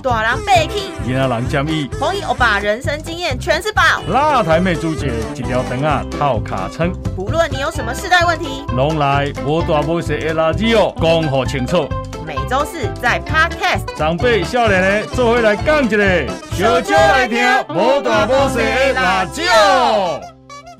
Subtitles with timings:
[0.00, 3.82] 大人被气，囡仔人建议，红衣欧巴人生经验全是宝。
[4.08, 11.88] 辣台妹主姐一条肠啊套卡称，不论你有什么世代问题，拢来无大无小的垃圾哦，讲好清楚。
[12.24, 17.38] 每周四在 Podcast，长辈少年的做伙来讲一个，小酒来听
[17.68, 20.20] 无大无小的垃圾哦。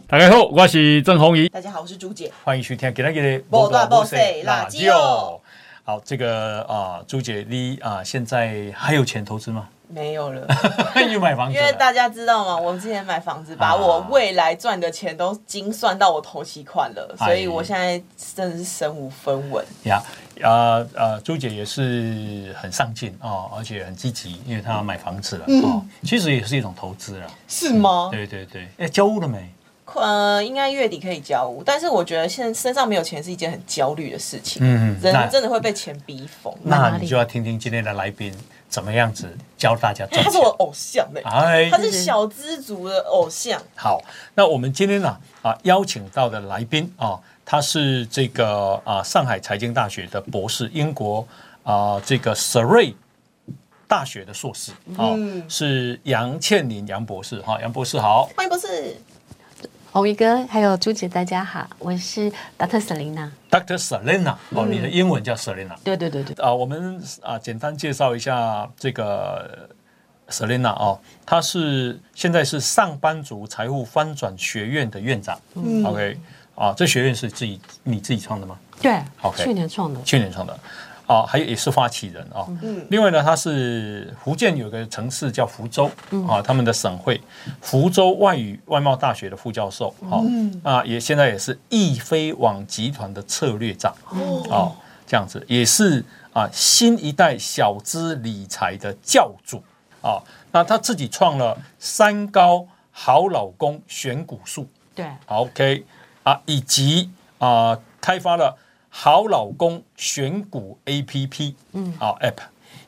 [0.06, 2.30] 大家好，我是郑红怡，大家好，我是朱姐。
[2.44, 5.40] 欢迎收听今天的无大无小垃圾哦。
[5.84, 9.68] 好，这个啊，朱姐，你啊，现在还有钱投资吗？
[9.88, 10.46] 没有了，
[11.12, 12.56] 又买房子因为大家知道吗？
[12.56, 18.00] 我之前买房子，把我未来赚的钱都精算到我头期款了，所以我现在
[18.34, 19.62] 真的是身无分文。
[19.82, 20.00] 呀，
[20.42, 28.08] 啊啊，朱姐也是很上进哦，而且很积极，因为她要买房子了哦，其实也是一种投资了，是吗？
[28.10, 29.52] 对对对，哎，交屋了没？
[29.94, 34.62] 呃，应该月底可以交屋，但是我觉得现在身上没有钱是一件很焦虑的事情。
[34.64, 36.54] 嗯，人真的会被钱逼疯。
[36.62, 38.32] 那你就要听听今天的来宾
[38.68, 39.28] 怎么样子
[39.58, 43.60] 教大家赚他是我偶像哎，他是小资族的偶像。
[43.76, 44.02] 好，
[44.34, 51.26] 那我们今天呢啊邀请到的来宾啊，他是这个啊上海财经大学的博士，英国
[51.62, 52.94] 啊这个 Surrey
[53.86, 55.14] 大学的硕士啊，
[55.48, 58.96] 是杨倩玲杨博士哈，杨博士好，欢迎博士。
[59.92, 62.80] 红宇哥，还有朱姐，大家好，我是 Dr.
[62.80, 63.28] Selina。
[63.50, 63.76] Dr.
[63.76, 65.76] Selina，哦，你的英文叫 Selina。
[65.84, 66.34] 对对对对。
[66.42, 69.68] 啊，我们啊，简单介绍一下这个
[70.30, 75.38] Selina 哦，他是现在是上班族财务翻转学院的院长。
[75.56, 75.84] 嗯。
[75.84, 76.16] OK，
[76.54, 78.58] 啊，这学院是自己你自己创的吗？
[78.80, 78.98] 对。
[79.20, 79.44] OK。
[79.44, 80.00] 去年创的。
[80.04, 80.58] 去年创的。
[81.12, 82.46] 啊，还有也是发起人啊。
[82.62, 82.86] 嗯。
[82.88, 85.90] 另外呢，他是福建有个城市叫福州
[86.26, 87.20] 啊，他们的省会
[87.60, 89.94] 福州外语外贸大学的副教授。
[90.08, 90.24] 好，
[90.62, 93.94] 啊，也现在也是易飞网集团的策略长。
[94.10, 94.74] 哦。
[95.06, 99.62] 这样子也是啊，新一代小资理财的教主
[100.00, 100.16] 啊。
[100.52, 104.66] 那他自己创了三高好老公选股术。
[104.94, 105.04] 对。
[105.26, 105.84] OK
[106.22, 108.56] 啊，以及啊，开发了。
[108.94, 112.36] 好老公选股 A P P，嗯，好 App，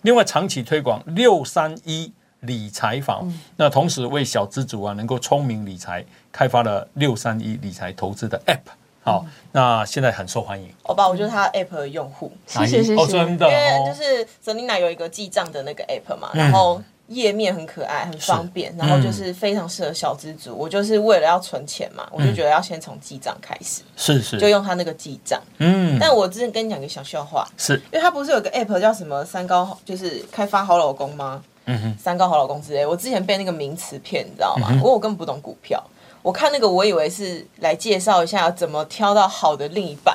[0.02, 3.26] 另外长期推广六三一理财坊，
[3.56, 8.70] 那同时为小资主啊能够聪明理财，开发了六三一理财投资的 App，
[9.02, 10.68] 好，那现在很受欢迎。
[10.82, 16.82] 好吧，我就是他 App 的用户，谢谢谢谢，真的，因为就是 Selina 有一个记账的那个 App 嘛，然后。
[17.08, 20.54] 页面很可爱，很方便，然后就是非常适合小资族。
[20.56, 25.40] 我就是为了要存钱嘛，我就觉得要先从记账开始，是是，就用他那个记账。
[25.58, 31.42] 嗯，但我之前跟你讲个小笑话，是因为他不是有个 app 叫什么三高，就是开发好老公吗？
[31.66, 32.84] 嗯哼，三高好老公之类。
[32.84, 34.70] 我之前被那个名词骗，你知道吗？
[34.78, 35.82] 不过我根本不懂股票，
[36.22, 40.14] 我看那个我以为是来介绍一下怎么挑到好的另一半。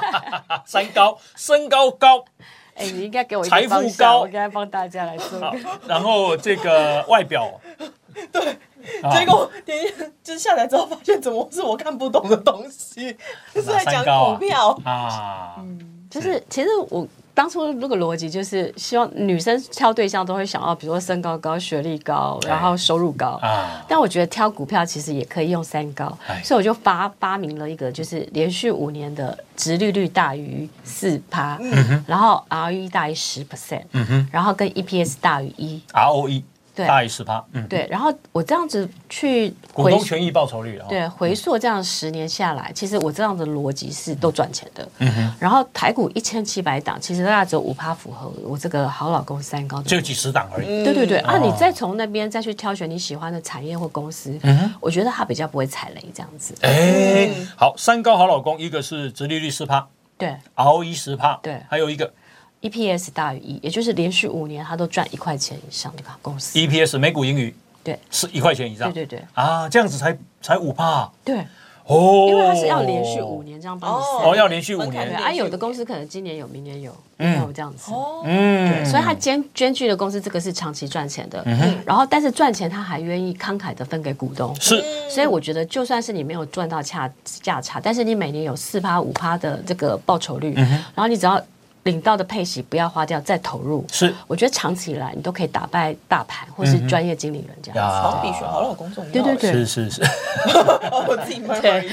[0.66, 2.24] 三高，身高高。
[2.80, 5.54] 哎，你应该给我财富高，我应该帮大家来做。
[5.86, 7.60] 然后这个外表，
[8.32, 8.56] 对，
[9.12, 9.78] 结果点
[10.22, 13.16] 就是下载之后发现，怎么是我看不懂的东西？
[13.52, 15.56] 是在讲股票啊？
[15.58, 17.06] 嗯，就是其实我。
[17.40, 23.38] 当初那个逻辑就是希望女生挑对象都会想要，比如说身高高、学历高，然后收入高。
[23.40, 23.82] 啊。
[23.88, 26.06] 但我觉得挑股票其实也可以用三高，
[26.44, 31.58] 所以我就发发明了一个，就是连续五年的直利率大于四趴，
[32.06, 33.84] 然后 ROE 大于十 percent，
[34.30, 35.80] 然后跟 EPS 大于一。
[35.94, 36.42] ROE。
[36.74, 37.86] 大于十趴，嗯，对。
[37.90, 44.88] 然后我这样子去股东权益报酬率，对，回溯这样十年下来，其实我这样的逻辑是都赚钱的。
[44.98, 45.34] 嗯哼。
[45.38, 50.84] 然后台股一千七百档，其实大概只有五趴符合我这个好老公三高，只有几十档而已。
[50.84, 56.54] 对对对，啊，你再从那边再去挑选你喜欢的产业或公司，嗯我觉得它比较不会踩雷，这样子。
[56.62, 62.12] 哎，好，三高好老公，一个是直利率四趴，对，ROE 十趴，对，还有一个。
[62.62, 66.58] EPS 大于一，也就是连续五年它都赚一块钱以上的公司。
[66.58, 68.92] EPS 每股盈余对是一块钱以上。
[68.92, 71.10] 对对对啊，这样子才才五帕。
[71.24, 71.44] 对
[71.86, 75.10] 哦，因为它是要连续五年这样帮你哦，要连续五年。
[75.16, 77.90] 啊，有的公司可能今年有，明年有，没有这样子。
[77.90, 81.42] 哦，嗯，所以它捐捐具的公司，这个是长期赚钱的。
[81.46, 84.54] 嗯然后，但是赚钱他还愿意慷慨的分给股东。
[84.60, 84.84] 是。
[85.08, 91.42] 所以我觉得，就算是你没有赚到价价差，但是你每年有四趴五趴的这个报酬率，然后你只要。
[91.84, 93.84] 领到的配息不要花掉，再投入。
[93.90, 97.90] 是，我觉得长期以来你都可以打败大盘，或是专业经理人这样。
[97.90, 99.10] 好比选好老公重要。
[99.10, 100.02] 对对对，是是是。
[101.08, 101.88] 我自己对，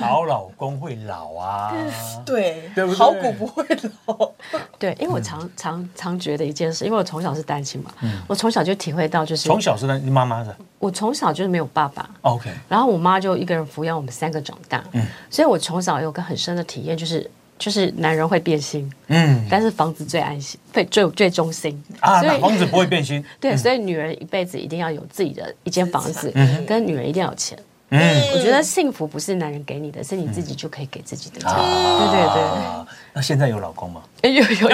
[0.00, 1.74] 好老公会老啊。
[2.24, 3.64] 对，好股不会
[4.06, 4.30] 老。
[4.78, 7.90] 对，因为我常常常觉得一件事，因为我从小是单亲嘛，
[8.28, 9.48] 我从小就体会到就是。
[9.48, 10.54] 从小是单，你妈妈的。
[10.78, 12.08] 我从小就是没有爸爸。
[12.22, 12.48] OK。
[12.68, 14.84] 然后我妈就一个人抚养我们三个长大。
[14.92, 15.04] 嗯。
[15.28, 17.28] 所以我从小有个很深的体验，就是。
[17.60, 23.22] 就是男人会变心，嗯，但是房子最安心，最最最忠心啊，所以房子不会变心。
[23.38, 26.32] 对，所以女人一辈子一定要有自己的一间房子，
[26.66, 27.56] 跟女人一定要有钱。
[27.90, 28.00] 嗯，
[28.32, 31.40] 我觉得幸福不是男人给你的，是你自己就可以给自己的。
[31.40, 32.86] 对对对。
[33.12, 34.02] 那现在有老公吗？
[34.22, 34.68] 有有有。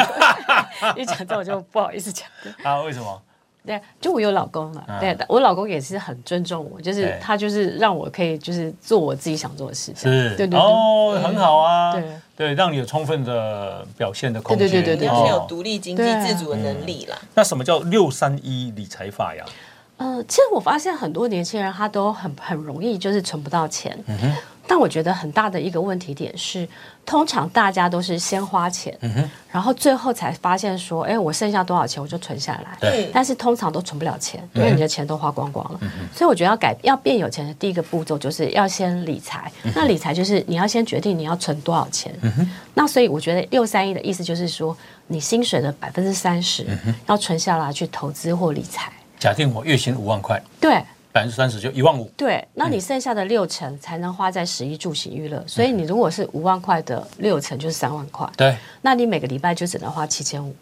[0.97, 2.29] 一讲这我就不好意思讲。
[2.63, 2.83] 啊？
[2.83, 3.23] 为什么？
[3.67, 4.87] 对，就我有老公了。
[5.01, 10.11] 对，我老公也是很尊重我，就是他就是让我可以就是做我自己想做的事情。
[10.11, 11.93] 是，对对哦，很好啊。
[11.93, 12.05] 对
[12.37, 14.69] 对，让你有充分的表现的空间。
[14.69, 17.19] 对对对对，要有独立经济自主的能力啦。
[17.35, 19.45] 那什么叫六三一理财法呀？
[19.97, 23.99] 呃，其实我发现很多年轻人他都很很容易就是存不到钱，
[24.67, 26.69] 但我觉得很大的一个问题点是，
[27.07, 28.93] 通常大家都是先花钱，
[29.51, 32.77] 然后最后才发现说，哎，我剩下多少钱我就存下来。
[32.81, 35.81] 对，但是通常都存不了钱，因为你的钱都花光光了。
[36.13, 39.51] 所以我觉得要改要变有钱的第一个步骤就是要先理财。
[39.75, 42.13] 那理财就是你要先决定你要存多少钱。
[42.75, 44.77] 那所以我觉得六三一的意思就是说，
[45.07, 46.67] 你薪水的百分之三十
[47.07, 48.93] 要存下来去投资或理财。
[49.19, 50.83] 假定我月薪五万块，对，
[51.17, 60.55] 百分之三十就一万五，对，那你剩下的六成才能花在十一住行娱乐，所以你如果是五万块的六成就是三万块，对，那你每个礼拜就只能花七千五，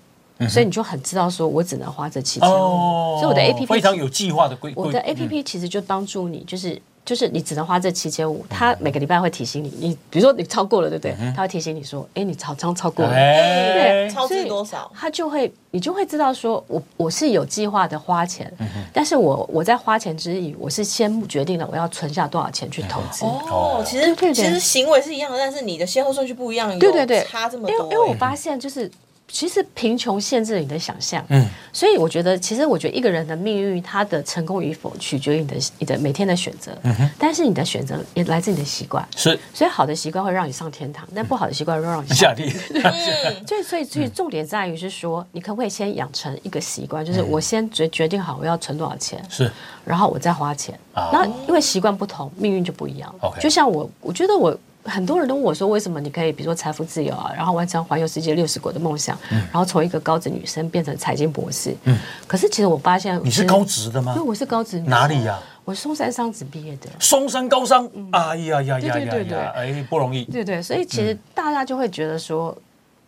[0.48, 6.80] 所以你就很知道说我只能花这七千五，所以我的 A P P 非常有计划的规，我的 A P P 其实就帮助你就是。
[7.04, 11.14] 就是你只能花这七千五，他每个礼拜会提醒你，你比如说你超过了，对不对？
[11.36, 14.90] 他会提醒你说，哎，你超超超过了，对，超支多少？
[14.94, 18.50] 他就会，你就会知道说，我我是有计划的花钱，
[18.92, 23.24] 但是我我在花钱之余，我是先决定了我要存下多少钱去投资。
[23.24, 27.70] 哦，其实其实行为是一样的，但是你的先后顺序不一样，对对对，差这么多。
[27.70, 28.90] 因为因为我发现就是。
[29.26, 37.10] 其实贫穷限制了你的想象，嗯，所以我觉得，其实我觉得一个人的命运，他的成功与否，取决于你的你的每天的选择，嗯哼。
[37.18, 39.36] 但是你的选择也来自你的习惯，是。
[39.52, 42.48] 所以好的习惯会让你上天堂，但不好的习惯会让你下地。
[43.44, 49.50] 所以所以所以重点在于是说，你可不可以先养成一个习惯，就是我先决决定好我要存多少钱，是，
[49.84, 50.78] 然后我再花钱。
[50.94, 53.12] 那因为习惯不同，命运就不一样。
[53.20, 54.56] OK，就像我，我觉得我。
[54.84, 64.14] 很多人都问我说：“为什么你可以，比如说财富自由啊，然后完成环游世界六十国的梦想，然后从一个高职女生变成财经博士？”嗯，可是其实我发现你是高职的吗？
[64.14, 64.78] 对，我是高职。
[64.80, 65.38] 哪里呀？
[65.64, 66.88] 我是松山商职毕业的。
[67.00, 67.88] 松山高商？
[68.12, 69.52] 哎呀呀呀呀呀！
[69.56, 70.24] 哎，不容易。
[70.24, 72.56] 对对，所以其实大家就会觉得说。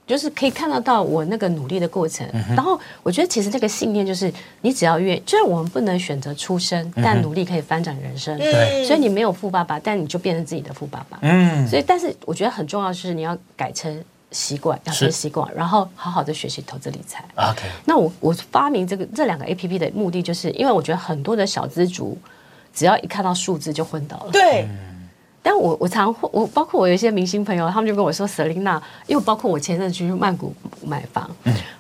[0.06, 8.38] 就是可以看得到我那个努力的过程，然后我觉得其实这个信念就是，你只要愿，虽然我们不能选择出生，但努力可以翻转人生。
[8.38, 11.18] 对，所以你没有富爸爸，但你就变成自己的富爸爸。
[11.22, 14.00] 嗯，所以但是我觉得很重要的是你要改成
[14.30, 17.24] 习惯，养成习惯，然后好好的学习投资理财。
[17.34, 22.16] OK，那我我发明这个这两个 APP 的目的，就是因为我觉得很多的小资族，
[22.72, 24.30] 只要一看到数字就昏倒了。
[24.30, 24.68] 对。
[25.46, 30.52] 但我我常我包括我有一些明星朋友，他们就跟我说，Selina，因为包括我前阵去曼谷
[30.84, 31.30] 买房，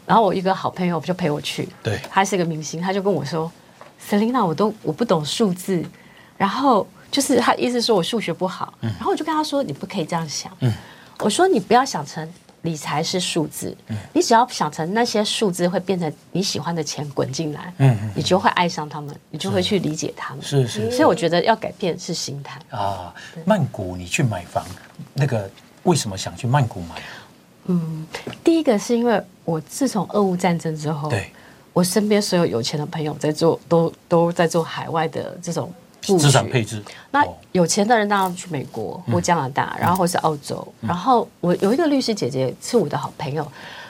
[0.06, 3.50] 然后我一个好朋友就陪我去，对，他是个明星，他就跟我说
[4.00, 5.84] ，Selina，我都我不懂数字，
[6.36, 10.52] 然后就是他意思说我数学不好，然后我就跟他说，你不可以这样想，
[11.18, 12.32] 我说你不要想成。
[12.66, 13.74] 理财是数字，
[14.12, 20.42] 你只要想成那些数字会变成你喜欢的钱滚进来，嗯，你就会爱上他们，你就会去理解他们。
[20.42, 23.14] 是是，所以我觉得要改变是心态啊。
[23.44, 24.66] 曼谷你去买房，
[25.14, 25.48] 那个
[25.84, 26.96] 为什么想去曼谷买？
[27.66, 28.06] 嗯，
[28.44, 31.30] 第一个是因为我自从俄乌战争之后，对，
[31.72, 35.72] 我身边所有有钱的朋友在做，都都在做海外的这种。
[36.18, 40.66] 资产配置，那有钱的人当然去美国或加拿大，然后或是澳洲。
[40.80, 43.46] 然后我有一个律师姐姐是我的好朋友，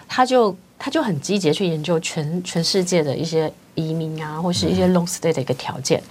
[0.08, 6.02] 她就她就很积极去研究全全世界的一些移民啊，或是一些 long stay 的一个条件。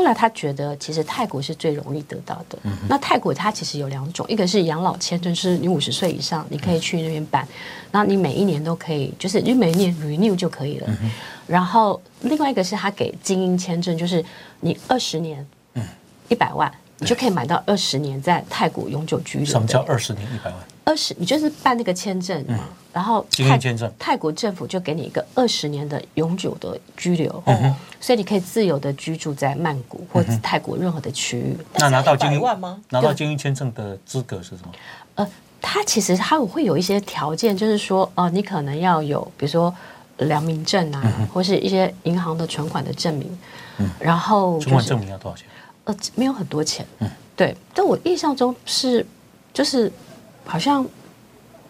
[0.00, 2.58] 后来他觉得，其实泰国是最容易得到的。
[2.88, 7.46] 那泰国它其实有两种，一个是养老签证，是你五十岁以上你可以去那边办，
[7.92, 10.88] 然后你每一年都可以，就是你每一年 renew 就可以了。
[11.46, 14.24] 然后另外一个是他给精英签证，就是
[14.60, 15.84] 你二十年，嗯，
[16.30, 19.46] 一百万，你就可以买到二十年在泰国永久居留。
[19.46, 20.58] 什么叫二十年一百万？
[20.84, 22.58] 二十，你就是办那个签证，嗯，
[22.92, 31.56] 然后精英签证，泰国政府就给你一个二十年的永久的居留，嗯所以你可以自由的居住在曼谷或者泰国任何的区域。
[31.74, 32.80] 那拿到精英吗？
[32.88, 34.72] 拿到精英签证的资格是什么？
[35.16, 35.28] 呃，
[35.60, 39.74] 他其实他会有一些条件，就是说，哦，你可能要有，比如说。
[40.24, 43.38] 良民证啊，或是一些银行的存款的证明，
[43.78, 45.46] 嗯，然后存款证明要多少钱？
[45.84, 49.06] 呃，没有很多钱，嗯，对，但我印象中是
[49.54, 49.90] 就是
[50.44, 50.86] 好像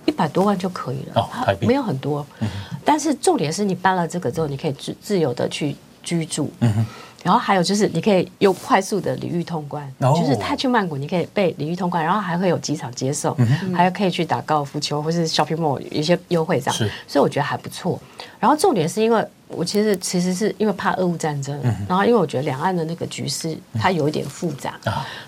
[0.07, 1.29] 一百多万就可以了，哦，
[1.61, 2.49] 没有很多，嗯，
[2.85, 6.87] 但是重点是你搬了这个之后，你可以自自由的去居住，嗯，
[7.23, 13.37] 然后还有就是，你可以用快速的领域通关，就是他去曼谷，你可以被领域通关，然后还会有机场接送，
[13.75, 18.01] 还有可以去打高尔夫球或是 shopping mall 有一些优惠这样，所以我觉得还不错。
[18.41, 19.25] 然后重点是因为。
[19.53, 24.79] 我其实其实是因为怕俄乌战争，然后因为我觉得两岸的那个局势它有一点复杂，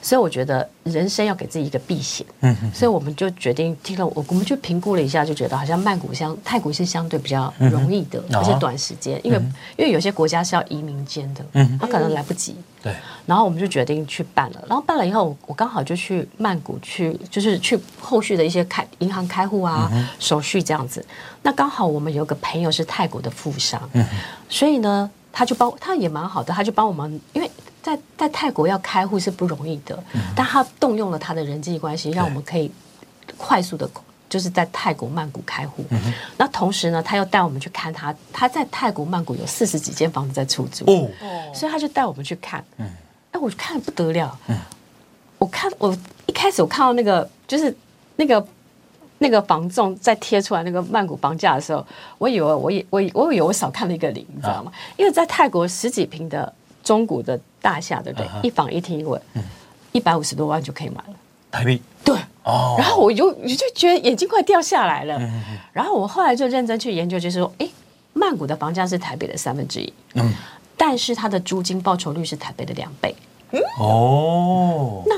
[0.01, 2.25] 所以我觉得人生要给自己一个避险，
[2.73, 9.39] 所以我们就决定听了我我们就评估了一下，就觉得好像曼谷相泰国是相对比较容易的，而且短时间，因为
[9.77, 11.45] 因为有些国家是要移民间的，
[11.81, 12.55] 他可能来不及。
[12.83, 12.93] 对，
[13.27, 21.05] 然后我们就决定去办了，然后办了以后，我刚好就去曼谷去，就是去后续的一些开银行开户啊手续这样子。
[21.43, 23.81] 那刚好我们有个朋友是泰国的富商，
[24.49, 30.03] 所以呢，他就帮他也蛮好的，他就帮我们，因为在在泰国要开户是不容易的，
[30.35, 32.71] 但他动用了他的人际关系，让我们可以
[33.37, 33.89] 快速的。
[34.33, 35.85] 就是在泰国曼谷开户，
[36.39, 41.07] 那同时呢，他又带我们去看他，他在泰国曼谷有四十几间房子在出租，哦，
[41.55, 42.89] 所以他就带我们去看，嗯，
[43.33, 44.57] 哎，我看不得了，嗯，
[45.37, 47.77] 我看我一开始我看到那个就是
[48.17, 48.43] 那个
[49.19, 51.87] 那个房仲在贴出来那个曼谷房价的时候，
[52.17, 54.73] 我以为我也我我以为我少看了一个零，你知道吗？
[54.97, 56.51] 因为在泰国十几平的
[56.83, 58.27] 中古的大厦，对不对？
[58.43, 59.21] 一房一厅一卫，
[59.93, 61.15] 一百五十多万就可以买了，
[61.51, 62.17] 台币，对。
[62.45, 65.21] 哦，然后我就我就觉得眼睛快掉下来了。
[65.73, 67.69] 然后我后来就认真去研究，就是说，哎，
[68.13, 70.33] 曼谷的房价是台北的三分之一，嗯，
[70.77, 73.15] 但是它的租金报酬率是台北的两倍。
[73.53, 75.15] 嗯，哦，那，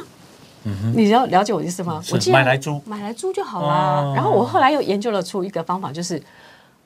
[0.94, 2.02] 你要了解我意思吗？
[2.10, 4.12] 我买来租，买来租就好啦。
[4.14, 6.22] 然后我后来又研究了出一个方法，就是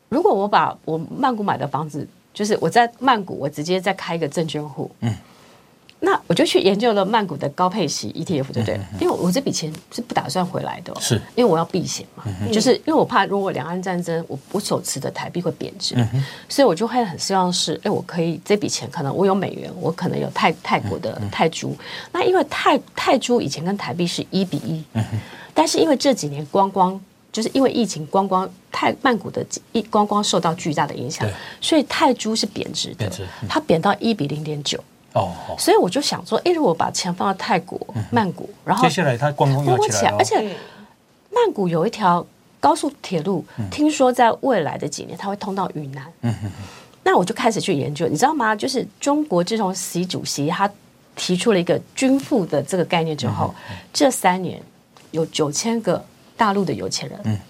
[0.08, 5.14] 如果我把我曼谷买的房子，就是我在曼谷，我直接再开一个证券户，嗯。
[6.00, 8.80] 那我就去研究了曼谷的高配息 ETF，对不对？
[9.00, 11.16] 因为我这笔钱是不打算回来的，是。
[11.34, 15.96] 因为我要避险嘛，就是因为我怕如果两岸战争，我我手持的台币会贬值，
[16.48, 21.74] 所以我就会很希望是，哎，我可以这笔钱可能我有美元，我可能有泰泰国的泰铢，
[22.12, 24.84] 那因为泰泰铢以前跟台币是一比一，
[25.52, 26.98] 但是因为这几年光光
[27.32, 31.28] 就是因为疫情光光泰曼谷的一光光受到巨大的影响，
[31.60, 33.10] 所以泰铢是贬值的，
[33.48, 34.78] 它贬到一比零点九。
[35.18, 37.78] 哦，所以我就想说，哎，如果把钱放到泰国
[38.10, 40.56] 曼谷，然后接下来它观光要起来，而且
[41.30, 42.24] 曼谷有一条
[42.60, 46.04] 高速铁路，听说在未来的几年它会通到云南。
[46.22, 46.34] 嗯
[47.04, 48.54] 那我就开始去研究，你知道吗？
[48.54, 50.70] 就是中国自从习主席他
[51.16, 53.54] 提出了一个均富的这个概念之后，
[53.94, 54.60] 这三年
[55.12, 56.04] 有九千个
[56.36, 57.40] 大陆的有钱人。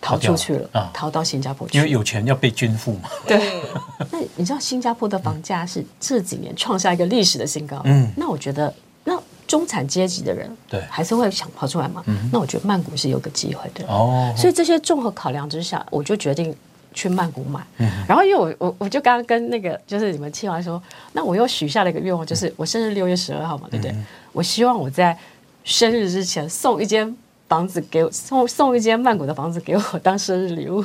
[0.00, 0.90] 逃出去了啊！
[0.94, 3.10] 逃到新加坡去，因为有钱要被均富嘛。
[3.26, 3.38] 对，
[4.10, 7.80] 那你知道新加坡的房价是这几年创下一个历史的新高。
[7.84, 8.72] 嗯，那我觉得，
[9.04, 12.02] 那中产阶级的人对还是会想跑出来嘛。
[12.06, 14.32] 嗯，那我觉得曼谷是有个机会的哦。
[14.36, 16.54] 所以这些综合考量之下，我就决定
[16.94, 17.60] 去曼谷买。
[17.76, 23.94] 嗯，然后因为我我我就刚刚跟那个就是你们听完说，那我又许下了一个愿望，就是我生日六月十二号嘛，对不对？
[24.32, 25.16] 我希望我在
[25.62, 27.14] 生日之前送一间。
[27.50, 30.80] 房子给我送送一间曼谷的房子给我当生日礼物，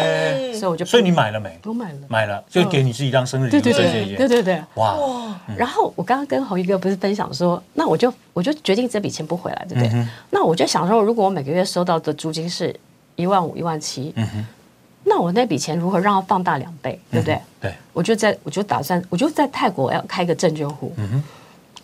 [0.58, 1.60] 所以我就所以你买了没？
[1.64, 3.50] 我买了，买了就给你自己当生日礼物。
[3.50, 4.96] 对对对对对对，哇！
[5.58, 10.06] 然后我刚刚跟侯一哥不是分享说，那我就我就决定这笔钱不回来，对不对？
[10.30, 12.74] 那我就想说，如果我每个月收到的租金是
[13.16, 14.14] 一万五、一万七，
[15.04, 17.38] 那我那笔钱如何让它放大两倍，对不对？
[17.60, 20.94] 对，我就在我就打算我就在泰国要开一个证券户。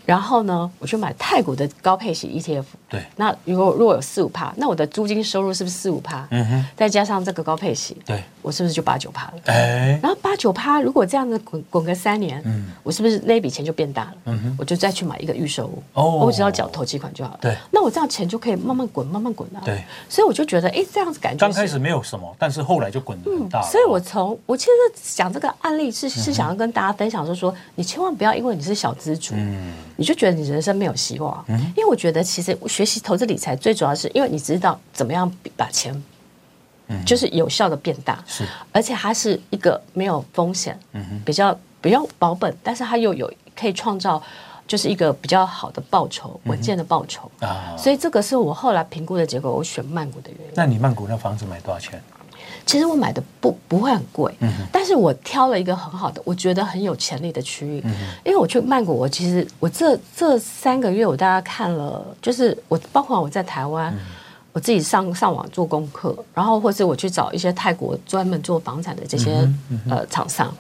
[0.05, 2.65] 然后呢，我就买泰国的高配型 ETF。
[2.93, 3.03] 对。
[3.17, 6.25] 那如果如果有四五趴，那我的租金收入是不是四五趴？
[6.31, 6.67] 嗯哼。
[6.77, 9.33] 再加上这个高配息，对，我是不是就八九趴了？
[9.47, 9.99] 哎。
[10.03, 14.15] 然后八九趴，如果这样子滚滚个三年，嗯，我是不是那笔钱就变大了？
[14.27, 14.57] 嗯哼。
[14.59, 15.83] 我就再去买一个预售屋。
[15.95, 16.19] 哦。
[16.25, 17.39] 我只要缴头期款就好了。
[17.41, 17.57] 对。
[17.71, 19.63] 那我这样钱就可以慢慢滚，慢慢滚啊。
[19.65, 19.83] 对。
[20.09, 21.39] 所以我就觉得，哎，这样子感觉。
[21.39, 23.63] 刚开始没有什么，但是后来就滚得很大。
[23.63, 24.71] 所以我从我其实
[25.15, 30.73] 讲这个案例是是想要跟大家分享，说说你千万不要因为你是小资主，嗯，你就觉得你人生。
[30.73, 35.95] 没有希望，嗯因为我觉得其实学习投资理财最主要是因为你知道怎么样把钱，
[37.07, 44.23] 就是有效的变大，是，而且它是一个没有风险，嗯比较比较保本，但是它又有可以创造
[44.67, 47.31] 就是一个比较好的报酬，稳健的报酬。
[47.41, 50.53] 啊，所以这个是我后来评估的结果，我选曼谷的原因。
[50.55, 52.03] 那你曼谷那房子买多少钱？
[52.65, 54.33] 其实我买的不不会很贵，
[54.71, 57.83] 但是我挑了一个很好的，我觉得很有潜力的区域。
[58.25, 63.93] 因为我去曼谷，我其实我这这三个月我大概看了，就是我包括我在台湾，
[64.53, 69.49] 我自己上上网做功课，然后或是我去找一些泰国专门做房产的这些
[69.91, 70.55] 呃厂商，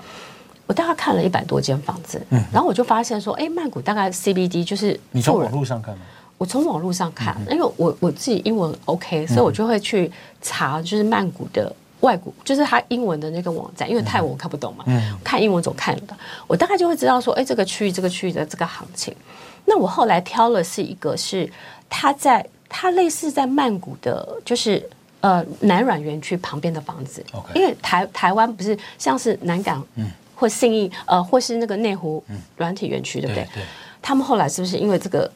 [0.66, 2.20] 我大概看了一百多间房子，
[2.52, 6.02] 然后我就发现说，哎，曼谷大概 CBD 就是你从网络上看吗？
[6.38, 11.72] 我从网络上看，因为我我自己英文 OK，所以我就会去查，就是曼谷的。
[12.02, 16.16] 外国，就是它英文的那个网站，因为泰文我看不懂嘛，嗯看英文总看得到，
[16.46, 19.12] 我大概就会知道说，哎，这个区域这个区域的这个行情。
[19.64, 21.50] 那我后来挑了是一个是
[21.88, 24.82] 它在它类似在曼谷的，就是
[25.20, 32.22] 呃南软园区旁边的房子，因为台台湾不是像是南港嗯或信义呃或是那个内湖
[32.56, 33.46] 软体园区，对不对？
[34.00, 35.30] 他们后来是不是因为这个？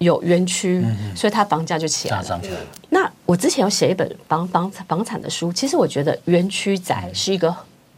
[0.00, 0.82] 有园区，
[1.14, 2.40] 所以它房价就起来了。
[2.88, 7.54] 那我之前有写一本房房房产的书，其实我觉得园区宅是一个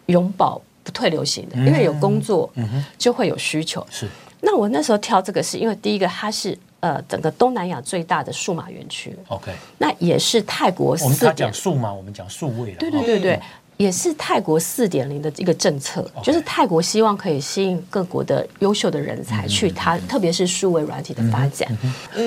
[0.07, 2.53] 永保不退流行的，因为有工作
[2.99, 3.87] 就会有需求。
[3.91, 4.07] 是。
[4.43, 9.17] 那我那时候挑这个，是因为第一个它是呃整个东南亚最大的数码园区。
[9.29, 9.51] OK。
[9.79, 10.95] 那也是泰国。
[11.01, 13.41] 我们他讲数码，我们讲数位对对对对。
[13.79, 21.67] 也是泰国四点零的一个政策，就是泰国希望可以吸引各国的优秀的人才去它，特别是数位软体的发展。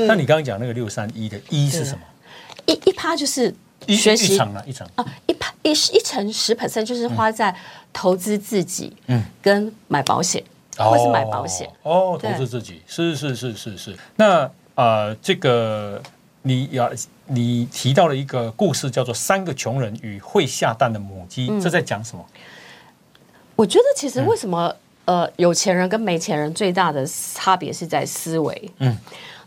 [0.07, 1.99] 那你刚刚讲那个六三一的一是什么？
[2.65, 3.53] 一一趴就是
[3.87, 7.55] 学习一层啊，一层啊，一趴一一层十 percent 就是花在
[7.91, 10.43] 投资自己，嗯，跟买保险，
[10.77, 13.97] 或是买保险哦，投资自己是是是是是。
[14.15, 16.01] 那呃，这个
[16.41, 16.91] 你要。
[17.27, 22.23] 你提到了一个故事，叫做《三个穷人与会下蛋的母鸡》，这在讲什么？
[23.55, 24.71] 我觉得其实为什么
[25.05, 27.03] 呃，有钱人跟没钱人最大的
[27.33, 28.71] 差别是在思维。
[28.77, 28.95] 嗯，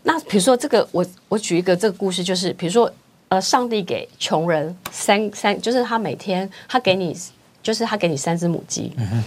[0.03, 2.91] 那比如说这个，我我举一个这个故事，就是比如说
[3.29, 7.15] 呃，上帝给穷人三三，就是他每天他给你，
[7.61, 8.91] 就是他给你三只母鸡。
[8.97, 9.23] 嗯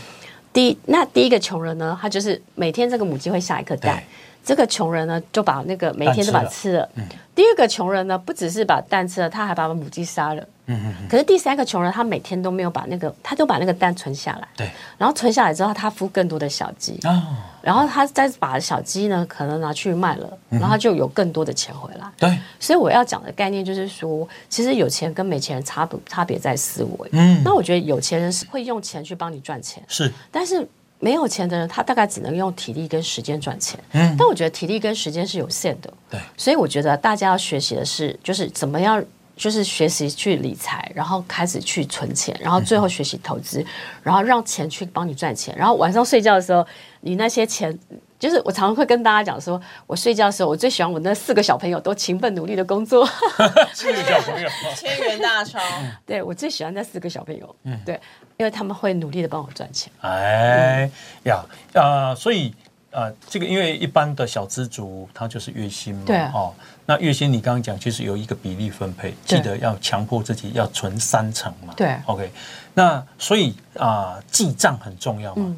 [0.52, 4.02] 第一，那第一个穷人呢，他就是每天这个母鸡会下一颗蛋。
[4.44, 6.88] 这个穷人呢，就把那个每天都把吃了。
[6.96, 7.04] 嗯
[7.34, 10.46] 第二个穷人呢，不只是把蛋吃了，他还把母鸡杀了。
[10.66, 14.48] 嗯可是第三个穷人，他每天都没有把那个，他就把那个蛋存下来。
[14.56, 14.68] 对。
[14.98, 16.98] 然后存下来之后，他孵更多的小鸡。
[17.04, 17.22] 哦。
[17.62, 22.06] 然后他再把小鸡呢，可能拿去卖了，然后就有更多的钱回来。
[22.18, 22.38] 对。
[22.60, 27.08] 所以我要讲的概念就是说，其实有钱跟没钱人差不差别在思维。
[27.12, 27.40] 嗯。
[27.44, 29.82] 那我觉得有钱人是会用钱去帮你赚钱。
[29.88, 30.12] 是。
[30.30, 30.68] 但是。
[31.04, 33.76] 没有钱的人，他大概只能用体力跟时间赚钱。
[33.90, 35.92] 嗯，但我觉得体力跟时间是有限的。
[36.08, 39.04] 对，所以我觉得大家要学习的是，就是怎么样，
[39.36, 43.64] 就是学习去理财，然后开始去存钱，然后最后学习投资，
[44.02, 45.54] 然后让钱去帮你赚钱。
[45.56, 46.66] 然后晚上睡觉的时候，
[47.00, 47.78] 你那些钱。
[48.22, 53.04] 就是我常常会跟大家讲说，我睡觉的时候，我最喜欢我那四个小朋友都勤奋努力的工作。
[53.74, 55.58] 四个小朋友，千元大钞。
[56.06, 58.00] 对我最喜欢那四个小朋友，嗯，对，
[58.36, 59.92] 因为他们会努力的帮我赚钱。
[60.02, 60.88] 哎
[61.24, 62.54] 呀啊，所以
[62.92, 66.54] 呃，这个因为一般的小资族他就是月薪嘛，对哦，
[66.86, 72.30] 那月薪你刚刚讲就是有一个比例分配，记得要强迫自己要存三成嘛，对，OK，
[72.74, 75.56] 那所以啊，记账很重要嘛。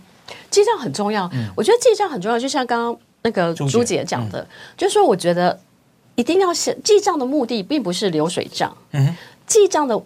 [0.50, 1.50] 记账很重要，嗯。
[1.56, 2.38] 我觉得记账很重要。
[2.38, 4.04] 就像刚刚那个朱姐。
[4.04, 5.58] 讲的，就是说，我觉得
[6.14, 8.74] 一定要写记账的目的，并不是流水账。
[8.92, 9.14] 嗯，
[9.46, 10.00] 记账的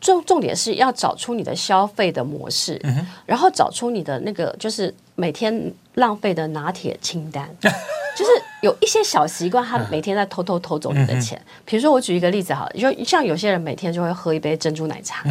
[0.00, 2.80] 重重点是要找出你的消费的模式，
[3.26, 8.30] 然后找出你的那个就是每天浪费的拿铁清单， 就是
[8.62, 11.40] 有一些小习惯，他每天在偷偷偷走你的钱。
[11.64, 15.24] 比如说，我举一个例子哈，就像有些人每天就会喝一杯珍珠奶茶，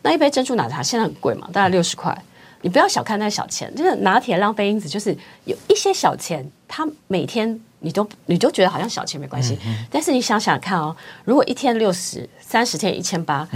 [0.00, 2.16] 那一杯珍珠奶茶现在很贵嘛，大概六十块。
[2.62, 9.58] 你不要小看那小钱，就是拿铁浪费因子，就是有一些小钱，他每天你都你都觉得好像小钱没关系，
[9.90, 13.46] 但是你想想看哦，如果一天六十，三十天一千八，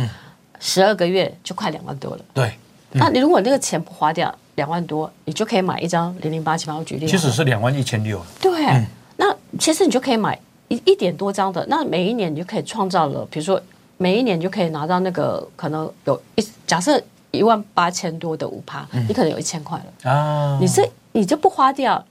[0.61, 2.25] 十二个月就快两万多了。
[2.35, 2.53] 对，
[2.93, 6.77] 那你如果那个钱不花掉，两万多，你就可以买一张零零八七八。
[6.77, 8.21] 我举例，其实是两万一千六。
[8.39, 8.85] 对，
[9.17, 13.59] 那其实你就可以买一一点多张的，那每一年你就可以创造了，比如说
[13.97, 17.03] 每一年就可以拿到那个可能有一假设。
[17.31, 20.59] 一万八千多的五趴，你可能有一千块了啊！
[20.59, 22.03] 你这你就不花掉，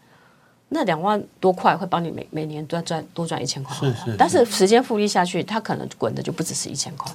[0.70, 3.76] 那两万多块会帮你每每年赚赚多赚一千块。
[3.76, 7.12] 是是，但是时间复利下去，它可能滚的就不只是一千块。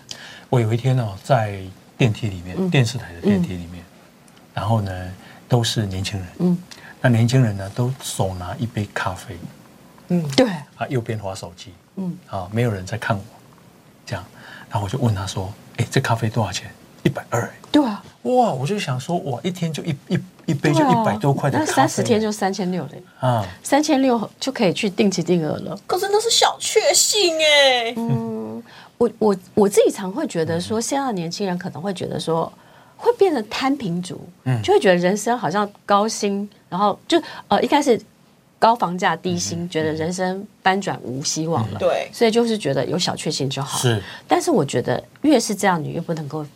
[0.50, 1.60] 我有一天呢，在
[1.96, 3.84] 电梯里面，电视台的电梯里面，
[4.52, 4.90] 然后呢
[5.52, 6.58] 都是年轻人，嗯，
[7.02, 9.36] 那年轻人呢都手拿一杯咖啡，
[10.08, 13.22] 嗯，对，啊，右边划手机，嗯，啊，没有人在看我，
[14.06, 14.24] 这样，
[14.70, 16.70] 然后我就问他说：“哎，这咖啡多少钱？”
[17.04, 18.52] 一百二，对啊，哇！
[18.54, 23.02] 我就想说，哇，一天就一一一杯就一百多块的咖啡，三十天就三千六嘞。
[23.20, 25.78] 啊，三千六就可以去定期定额了。
[25.86, 27.92] 可是那是小确幸哎。
[27.96, 28.62] 嗯，
[28.96, 32.50] 我我我自己常会觉得说，现在年轻人可能会觉得说，
[33.02, 38.00] 会变得摊平族，嗯，就会觉得人生好像高薪，然后就呃，一开始
[38.60, 41.78] 高房价低薪，觉得人生翻转无希望了。
[41.80, 43.76] 对，所以就是觉得有小确幸就好。
[43.76, 46.46] 是，但是我觉得越是这样，你越不能够。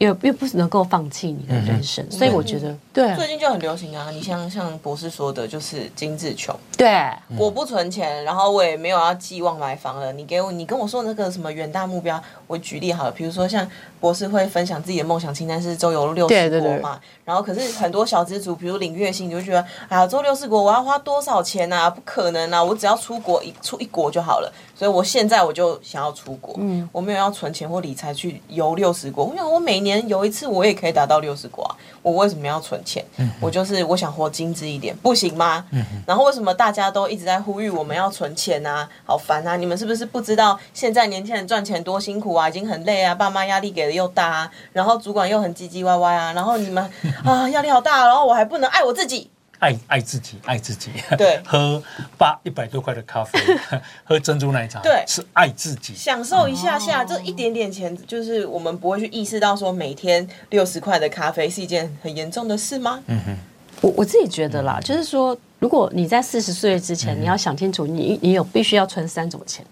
[0.00, 4.10] 又又不能够放弃你的人生，所以我觉得，对，最近就很流行啊。
[4.10, 6.58] 你像像博士说的，就是精致穷。
[6.74, 10.10] 对，我不存钱，然后我也没有要寄望买房了。
[10.10, 13.68] 你给我，你跟我说那个什么远大目标，我举例好了，比如说像
[14.00, 21.90] 博士会分享自己的梦想清单是周游六十国嘛，然后可是很多小资族，比如领月薪，你就觉得，哎呀，周六十国我要花多少钱啊？
[21.90, 24.52] 不可能啊，我只要出国一出一国就好了。
[24.74, 29.26] 所以我现在我就想要出国，嗯，我没有要存钱或理财去游六十国。
[29.26, 31.76] 我想我每年游一次，我也可以达到六十国啊。
[32.00, 33.04] 我为什么要存钱？
[33.18, 35.66] 嗯我就是我想活精致一点，不行吗？
[35.72, 38.88] 嗯然后为什么大家都一直在呼吁我们要存钱啊？
[39.04, 39.54] 好烦啊！
[39.56, 42.48] 你们是不是不知道现在年轻人赚钱多辛苦啊？
[42.48, 46.82] 已经很累啊，爸妈压力给的又大啊，然后主管又很唧唧歪歪啊，然后你们
[47.24, 49.30] 啊压力好大，然后我还不能爱我自己。
[49.58, 50.90] 爱爱自己，爱自己。
[51.18, 51.82] 对， 喝
[52.16, 53.38] 八一百多块的咖啡，
[54.04, 63.02] 喝珍珠奶茶，对，是爱自己，享受一下下这一点点钱，就是我们不会去意识到说每天六十块的咖啡是一件很严重的事吗？
[63.08, 63.36] 嗯哼，
[63.80, 69.64] 我我自己觉得啦，就是说，如果你在四十岁之前，你要想清楚，你你有必须要存三种钱，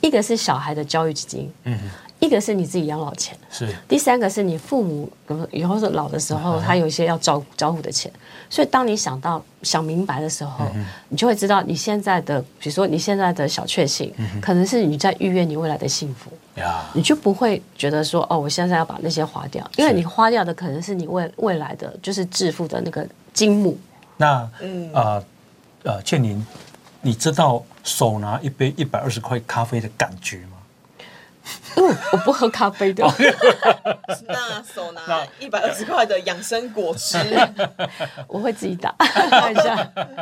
[0.00, 1.52] 一个是小孩的教育基金。
[2.20, 3.68] 一个是你自己养老钱，是。
[3.88, 5.10] 第三个是你父母
[5.50, 8.08] 以后是老的时候，他有一些要照照顾的钱。
[8.48, 10.66] 所以当你想到想明白的时候，
[11.08, 16.30] 你就会知道你现在的，比如说你现在的小确幸，可能是你在预约你未来的幸福。
[16.56, 23.78] 呀，你就不会觉得说哦，我现在要把那些花掉，因为你花掉的可能是你未未来的就是致富的那个金木。
[24.16, 25.24] 那嗯呃
[25.84, 26.44] 呃，倩玲，
[27.00, 30.58] 你知道手拿一杯一百二十块咖啡的感觉吗？
[31.74, 33.02] 嗯，我不喝咖啡的。
[34.28, 37.18] 那手拿一百二十块的养生果汁，
[38.28, 39.74] 我会自己打看一下。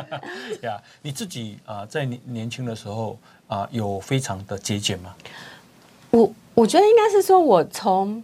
[0.63, 5.13] 呀，你自己啊，在年年轻的时候啊，有非常的节俭吗？
[6.11, 8.23] 我我觉得应该是说，我从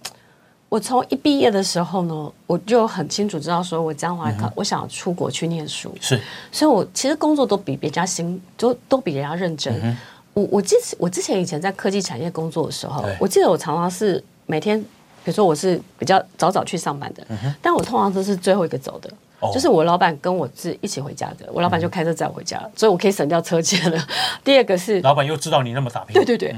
[0.69, 6.21] 我从一毕业的时候呢，我就很清楚知道，说我将来可我想要出国去念书，是，
[6.52, 9.97] 所以我其实工作都比别家辛，都都比人家认真。
[10.34, 14.80] 我我之我之前以前在科技产业工作的时候，我记得我常常是每天，
[15.23, 17.26] 比如说我是比较早早去上班的，
[17.62, 19.10] 但我通常都是最后一个走的，
[19.52, 24.08] 就是我老板跟我是一起回家的，我老板就开车载我回家，所以我可以省掉车钱了。
[24.43, 26.56] 第二个是老板又知道你那么打拼，对对对。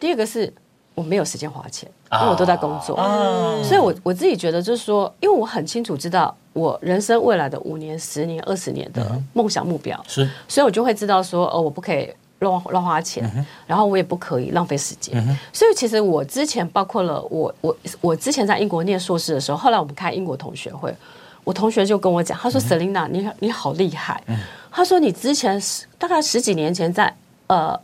[0.00, 0.50] 第二个是
[0.98, 2.96] 我没有时间花钱，因为我都在工作，
[3.62, 12.12] 所以我我自己觉得就是说，因为我很清楚知道我人生未来的五年、十年、二十年的梦想目标，是，所以我就会知道说，哦，我不可以。
[12.40, 13.28] 乱乱花钱，
[13.66, 15.20] 然后我也不可以浪费时间，
[15.52, 20.94] 所以其实我之前包括了我我我之前在英国念硕士的时候，后来我们开英国同学会，
[21.42, 24.22] 我同学就跟我讲，他说：“Selina，你你好厉害。”
[24.70, 25.60] 他说：“你之前
[25.98, 27.12] 大概十几年前在
[27.48, 27.76] 呃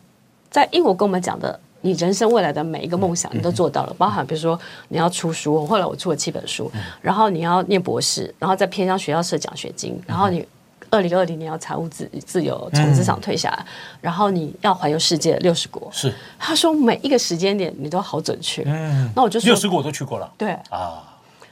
[0.52, 6.68] 在英国跟我们讲的，你人生未来的每一个梦想，你都做到了，包含比如说你要出书，后来我出了七本书，
[7.00, 10.44] 然后你要念博士，然后在偏向学校设奖学金，然后你。”
[10.90, 13.66] 二零二零年要财务自自由，从职场退下来，
[14.00, 15.88] 然后你要环游世界六十国。
[15.90, 18.62] 是，他说每一个时间点你都好准确。
[18.64, 20.32] 嗯，那我就六十国我都去过了。
[20.38, 21.02] 对啊，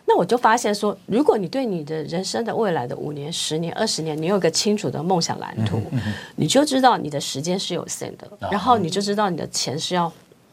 [0.05, 5.83] 那我就发现说，如果你对你的人生的未来的五年、十年、二十年，你有一个清楚的梦想蓝图，
[6.37, 10.13] 你就知道你的时间是有限的，然后你就知道你的钱是要。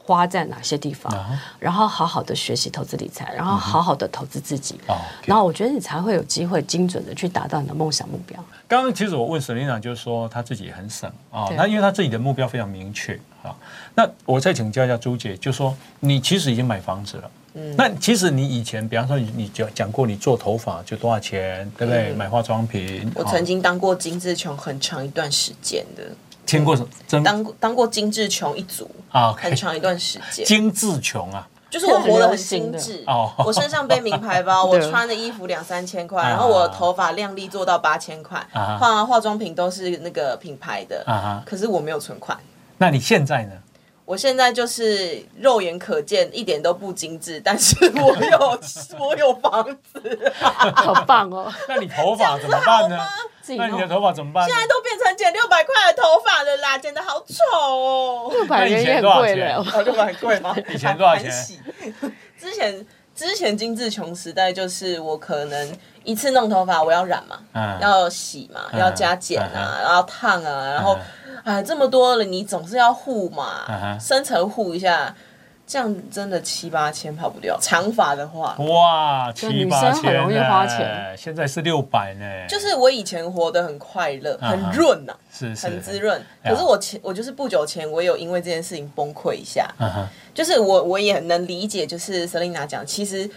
[0.10, 1.14] 花在哪些地方，
[1.60, 4.80] 然后好好的学习投资理财，然后好好的投资自己，
[5.24, 8.44] 然后我觉得你才会有机会精准的去达到你的梦想目标。
[8.68, 13.56] 刚刚其实我问沈林长，就是说他自己也很省啊，那因为他自己的目标非常明确啊。
[13.94, 22.14] 那我再请教一下朱姐，就说你其实已经买房子了，嗯，那其实你以前，比方说你你讲讲过你做头发就多少钱，对不对？
[22.14, 26.04] 买化妆品，我曾经当过精致穷很长一段时间的。
[26.50, 27.24] 签过什么？
[27.24, 30.44] 当当过精致穷一族啊，很长一段时间。
[30.46, 33.32] 精致穷啊，就是我活得很精致哦。
[33.38, 41.04] 我身上背名牌包， 我穿的衣服两三千块，然后我头发靓丽做到八千块，化化妆品都是那个品牌的。
[41.46, 42.38] 可是我没有存款。
[42.78, 43.52] 那你现在呢？
[44.10, 48.60] 我现在就是肉眼可见一点都不精致，但是我有
[49.00, 51.54] 我有房子， 好棒哦！
[51.70, 52.98] 那你头发怎么办呢？
[53.56, 54.48] 那你的头发怎么办？
[54.50, 58.30] 现在都变成剪六百块的头发了啦，剪的好丑哦。
[58.32, 60.56] 六百元也贵了，六百贵吗？
[60.70, 61.32] 以前多少钱？
[62.36, 70.98] 之前之前精致穷时代就是我可能一次弄头发，我要染嘛，要洗嘛，要加剪啊，然后烫啊，然后。
[71.44, 75.16] 哎，这么多了，你总是要护嘛，深层护一下，
[75.66, 77.58] 这样真的七八千跑不掉。
[77.62, 81.16] 长发的话，哇，七八千很容易花钱。
[81.18, 82.26] 现在是六百呢。
[82.48, 86.22] 就是我以前活得很快乐，很润呐，是很滋润。
[86.44, 89.70] 可是我前我就是不久前，我有因为这件事情崩溃一下。
[90.34, 93.30] 就是我我也能理解，就是 Selina 讲，其实。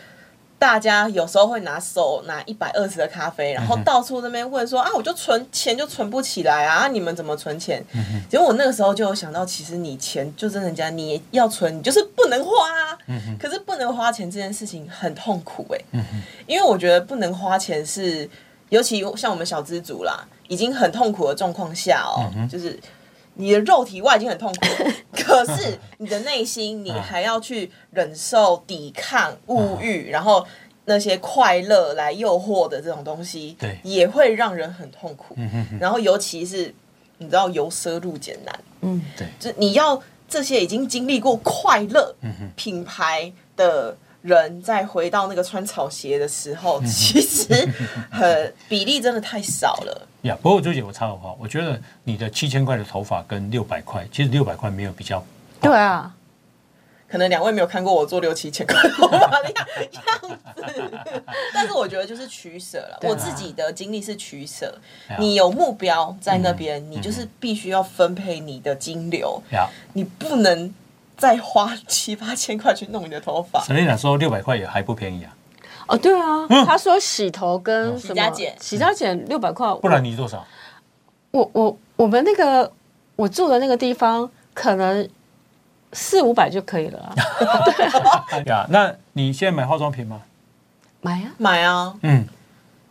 [0.62, 7.84] 大家有时候会拿手拿一百二十的咖啡，然后到处那边问说啊，我就存钱就存不起来啊，你们怎么存钱？
[8.30, 12.52] 结果我那个时候就有想到，其实你钱就真的家你要存，你就是不能花。
[13.40, 16.00] 可是不能花钱这件事情很痛苦哎，
[16.46, 18.30] 因为我觉得不能花钱是，
[18.68, 22.78] 尤其像我们小资族啦，已经很痛苦的状况下哦，就是
[23.34, 24.66] 你的肉体外已经很痛苦，
[25.12, 30.46] 可是你的内心你还要去忍受抵抗物欲，然后。
[30.84, 35.36] 那些快乐来诱惑的这种东西，对，也会让人很痛苦。
[35.78, 36.74] 然后，尤其是
[37.18, 38.60] 你知道，由奢入俭难。
[38.80, 42.12] 嗯，对，就你要这些已经经历过快乐
[42.56, 47.54] 品牌的人，再回到那个穿草鞋的时候，其实
[48.10, 50.08] 很比例真的太少了。
[50.22, 55.24] 呀，不过周姐，我插个话，我觉得你的七千块的头发跟六百块，其实六百块没有比较。
[55.60, 56.14] 对啊。
[57.08, 60.38] 可能两位没有看过我做六七千块头发的样子，
[61.52, 62.98] 但是我觉得就是取舍了。
[63.02, 64.74] 我自己的经历是取舍，
[65.18, 69.42] 你有目标在那边，你就是必须要分配你的金流，
[69.92, 70.72] 你不能
[71.18, 73.60] 再花七八千块去弄你的头发。
[73.60, 75.36] 所以来说六百块也还不便宜啊。
[75.92, 80.44] 哦，对啊，他说洗头跟洗加剪，洗加剪六百块，不然你多少？
[81.30, 82.72] 我我我们那个
[83.16, 85.08] 我住的那个地方可能。
[85.94, 87.14] 四五百就可以了。
[88.32, 90.22] 对 呀，那你现在买化妆品吗？
[91.02, 91.94] 买啊，买啊。
[92.00, 92.26] 嗯。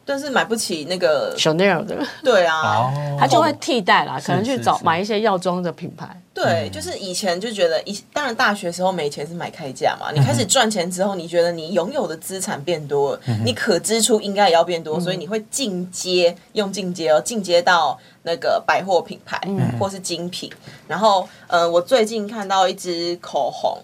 [0.06, 6.10] 但是买不起那个 Chanel 的，对啊，他就会替代啦，可能去找买一些药妆的品牌。
[6.34, 10.12] 对，就是以前就觉得，一当然大学时候没钱是买开价嘛。
[10.14, 19.40] 你开始赚钱之后，你觉得你拥有的资产变多，你可支出应该也要变多，所以你会进阶，用进阶哦，进阶到那个百货品牌
[19.78, 20.50] 或是精品。
[20.88, 23.78] 然后，呃，我最近看到一支口红，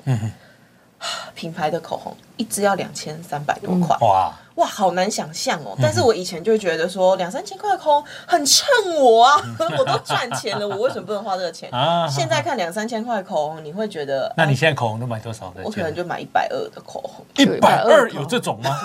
[1.36, 4.34] 品牌的口红，一支要两千三百多块，哇。
[4.58, 5.78] 哇，好难想象哦！
[5.80, 8.66] 但是我以前就觉得说两三千块空很衬
[9.00, 9.40] 我啊，
[9.78, 11.70] 我都赚钱了，我为什么不能花这个钱？
[12.10, 14.34] 现在看两三千块口红，你会觉得？
[14.36, 15.62] 那你现在口红都买多少的？
[15.64, 17.24] 我可能就买一百二的口红。
[17.36, 18.76] 一百二有这种吗？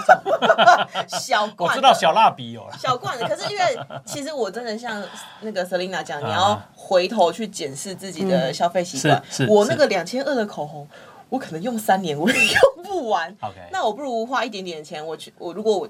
[1.09, 5.03] 小罐，我知道小蜡笔有小罐的，可是因为其实我真的像
[5.40, 9.22] 那个 Selina 讲，你要回头去检视自己的消费习惯。
[9.48, 10.87] 我那个两千二的口红。
[11.33, 13.35] 我可能用三年我也用不完，
[13.71, 15.88] 那我不如花一点点钱，我去我如果我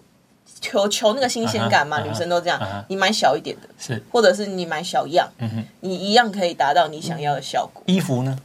[0.61, 5.29] 求求那个新鲜感嘛，女生都这样，你买小一点的，是，或者是你买小样，
[5.81, 7.83] 你一样可以达到你想要的效果。
[7.87, 8.39] 衣服呢？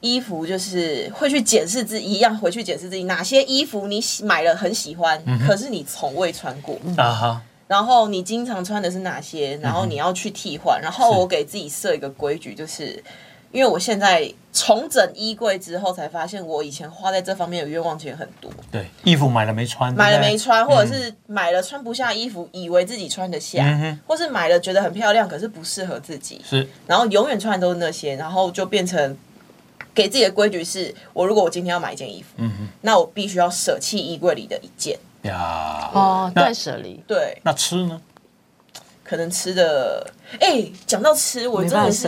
[0.00, 6.76] 衣服就是会去检视自己，一样回去检视自己哪些衣服你买了很喜欢，可是你从未穿过。
[6.96, 13.00] 啊哈，然后你经常穿的是哪些，然后你要去替换，然后我给自己设一个规矩，就是。
[13.52, 18.50] 因为我现在重整衣柜之后，才发现我以前花在这方面的冤枉钱很多。
[18.70, 23.64] 对，衣服买了没穿，买了没穿，或者是买了穿不下衣服，以为自己穿得下，
[24.06, 26.40] 或是买了觉得很漂亮，可是不适合自己。
[26.44, 29.16] 是，然后永远穿的都是那些，然后就变成
[29.92, 34.98] 给自己的规矩是：我如果我今天要买一件衣服，嗯哼，那我必须要舍弃衣柜里的一件。
[35.22, 37.02] 呀，哦，断舍离。
[37.06, 38.00] 对，那吃呢？
[39.10, 42.06] 可能吃的，哎，讲到吃，我真的是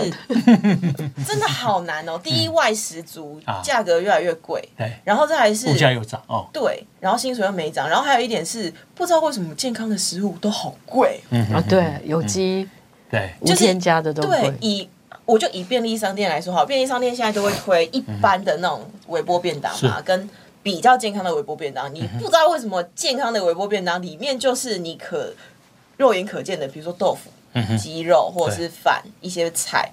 [1.27, 2.17] 真的好难哦。
[2.23, 12.69] 第一，外食族价格越来越贵，对，然后再来是物价又涨哦，对，然后薪水又没涨，然后还有一点是不知道为什么健康的食物都好贵，嗯啊，对，有机，
[13.11, 14.55] 对，无添加的都贵。
[14.61, 14.89] 以
[15.25, 20.31] 我就以便利商店来说，好，便利商店现在都会推一般的那种微波便当嘛，跟
[20.63, 25.35] 比较健康的微波便当，你不知道为什么健康的微波便当里面就是你可。
[25.97, 27.31] 肉眼可见的，比如说豆腐、
[27.77, 29.89] 鸡肉或者是饭一些菜，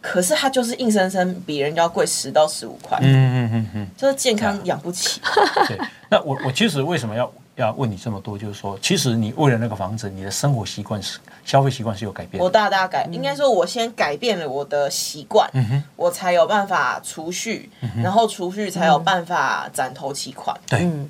[0.00, 2.98] 可是它就是硬生生比人家贵十到十五块。
[3.00, 5.20] 嗯嗯嗯嗯，就是健康养不起。
[5.68, 5.78] 对，
[6.10, 8.36] 那我我其实为什么要要问你这么多？
[8.36, 12.42] 就是说，其实你为了那个房子，你的生活习惯是消费习惯是有改变。
[12.42, 15.48] 我大大改，应该说，我先改变了我的习惯，
[15.96, 17.70] 我才有办法储蓄，
[18.02, 20.54] 然后储蓄才有办法攒头期款。
[20.66, 21.08] 对，嗯。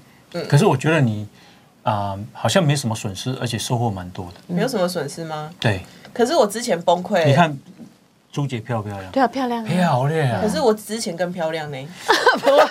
[0.49, 1.27] 可是我觉得你。
[1.85, 4.33] 啊，好像没什么损失，而且收获蛮多的。
[4.47, 5.51] 没有什么损失吗？
[5.61, 5.81] 对。
[6.13, 7.25] 可是我之前崩溃。
[7.25, 7.57] 你看
[8.33, 9.13] 朱姐漂不漂亮？
[9.13, 9.65] 对啊，漂亮。
[9.65, 10.41] 漂亮。
[10.41, 11.79] 可是我之前更漂亮呢。
[12.41, 12.67] 不会，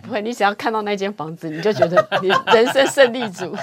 [0.02, 0.22] 不会。
[0.22, 3.54] 你只要看到那间房子，你就觉得你人生胜利组。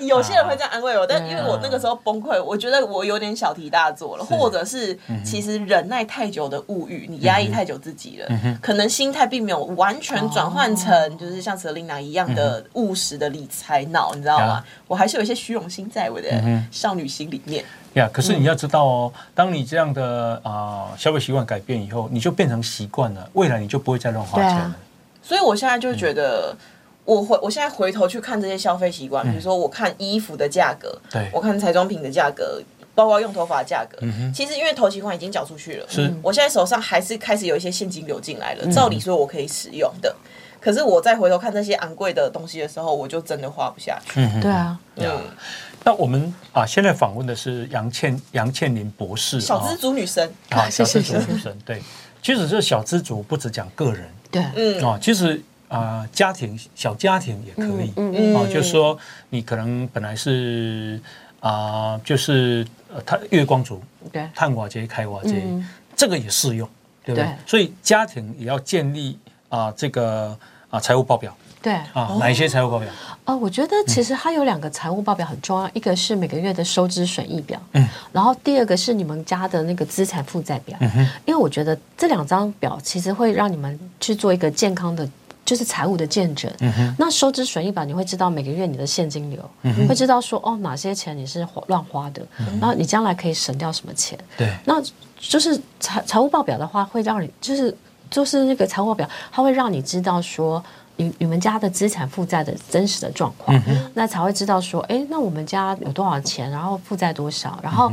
[0.00, 8.28] 有些人会这样安慰我，但因为我那个时候崩溃，我觉得我有点小题大做了，或者是其实忍耐太久的物欲，你压抑太久自己了，
[8.60, 14.64] 可能心态并没有完全转换成就是像 Selina 一样的务实的理财脑，你知道吗？
[14.86, 16.28] 我还是有一些虚荣心在我的
[16.70, 17.64] 少女心里面。
[17.94, 24.76] 呀，可是你要知道哦，当你这样的啊消费习惯改变以后，你就变成习惯了，未来你就不会再乱花钱了。
[25.22, 26.56] 所以我现在就觉得。
[27.08, 31.26] 我回我现在回头去看这些消费习惯，比如说我看衣服的价格，对。
[31.32, 32.60] 我看彩妆品的价格，
[32.94, 33.96] 包括用头发的价格，
[34.34, 36.12] 其实因为头期款已经缴出去了，是。
[36.22, 40.14] 我现在手上还是开始有一些现金流进来了，照理说我可以使用的。
[40.60, 44.20] 可是我再回头看这些昂贵的东西的时候，我就真的花不下去。
[44.42, 45.18] 对啊，嗯。
[45.84, 51.56] 那我们啊，现在访问的是杨倩杨倩玲博士，小资族女生啊，小资族女生。
[51.64, 51.80] 对，
[52.20, 54.84] 其实这小资族不只讲个人，对，嗯。
[54.84, 61.00] 啊，其实啊，家庭小家庭也可以，嗯嗯啊，就是说你可能本来是
[61.40, 65.42] 啊，就是呃，他月光族，对，碳瓦街开瓦街，
[65.94, 66.68] 这个也适用，
[67.04, 67.28] 对不对？
[67.46, 70.36] 所以家庭也要建立啊，这个
[70.70, 71.36] 啊财务报表。
[71.60, 71.74] 对。
[71.92, 72.88] 啊，哪一些财务报表？
[73.24, 85.06] 呃，我觉得其实它有两个财务报表很重要，一个是每个月的收支损益表，嗯，然后第二个是你们家的那个资产负债表，嗯哼，因为我觉得这两张表其实会让你们去做一个健康的，
[85.48, 92.20] 就是财务的见证，嗯，那收支损益表你会知道每个月你的现金流，嗯会知道说哦哪些钱你是乱花的，
[92.60, 94.74] 然后你将来可以省掉什么钱，对，那
[95.18, 97.74] 就是财财务报表的话会让你就是
[98.10, 100.62] 就是那个财务报表，它会让你知道说。
[101.00, 103.56] 你你们家的资产负债的真实的状况，
[103.94, 107.88] 那才会知道说，哎，那我们家有多少钱，然后负债多少，然后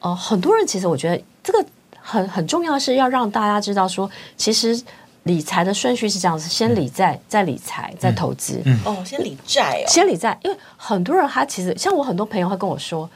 [0.00, 1.64] 呃，很多人其实我觉得这个
[1.98, 4.78] 很很重要，是要让大家知道说，其实
[5.24, 8.62] 理财的顺序是这样子：先理债，再理财，再投资。
[8.84, 13.08] 哦，先理债哦，先理债，因为很多人他其实像我很多朋友会跟我说，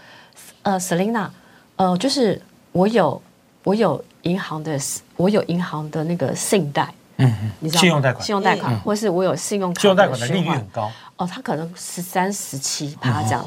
[0.63, 1.29] 呃，Selina，
[1.77, 2.41] 呃，就是
[2.73, 3.21] 我有
[3.63, 4.79] 我有银行的
[5.17, 6.93] 我有银行的那个信贷。
[7.17, 10.91] 嗯，你知道信用贷款，信用贷款，或是我有信用卡，信用贷款的利率很高。
[11.17, 13.45] 哦，他可能十三、十七趴这样。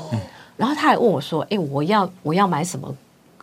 [0.55, 2.91] 然后他还问我说：“哎，我要我要买什么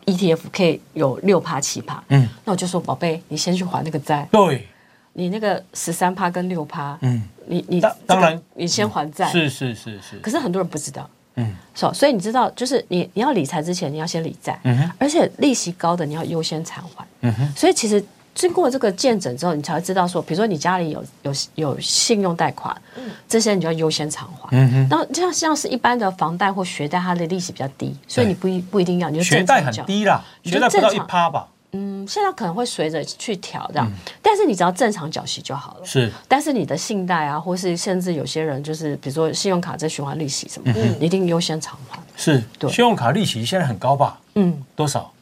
[0.07, 4.67] ETF 可以有六趴、七趴？”嗯，那我就说：“宝贝，你先去还那个债。”对，
[5.15, 10.19] 你那个十三趴跟六趴，嗯，你你当然你先还债，是是是是。
[10.19, 18.05] 可是很多人不知道，嗯，所所以你知道，就是你你要理财之前，你要先理债，嗯哼，而且利息高的你要优先偿还，嗯哼，所以其实。
[18.35, 24.49] 经过这个见证之后，你才会知道说，比如说你家里有有有信用贷款，嗯，这些你就要优先偿还。
[24.51, 31.47] 嗯哼，那就像像是一般的房贷或学贷，它的利息比较低，所以你不一不一定要，你就学贷很低啦，学贷不到一趴吧。
[31.77, 33.91] 嗯，现在可能会随着去调这样，
[34.23, 35.81] 但是你只要正常缴息就好了。
[35.85, 41.99] 是，但是你的信贷啊，或是甚至有些人就是比如说信用卡在循环利息什么，你一定优先偿还。
[42.17, 44.21] 是，对，信用卡利息现在很高吧？
[44.37, 45.13] 嗯，多少？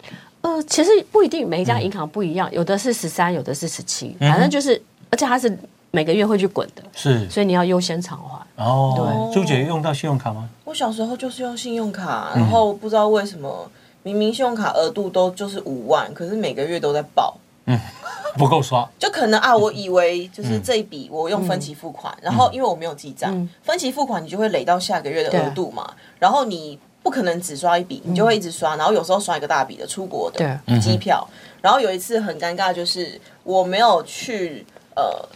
[0.43, 5.57] 呃，其实不一定，每一家银行不一样，有的是十三，有的是十七，反正就是，而且它是
[5.91, 8.45] 每个月会去滚的，是，所以你要优先偿还。
[8.57, 10.49] 哦，对，朱姐用到信用卡吗？
[10.65, 13.71] 我小时候就是用信用卡，然后不知道为什么，
[14.03, 17.37] 明明信用卡额度都就是五万，可是每个月都在爆，
[17.67, 17.79] 嗯，
[18.37, 26.79] 不够刷，就可能啊，我以为就是这一笔我用分期付款，然后因为我没有记账，分期付款你就会累到下个月的额度嘛，然后你。
[27.05, 31.27] 不可能只刷一笔，你就会一直刷，然后有时候刷一个大笔的出国的机票。
[31.61, 35.29] 然后有一次很尴尬，就是我没有去呃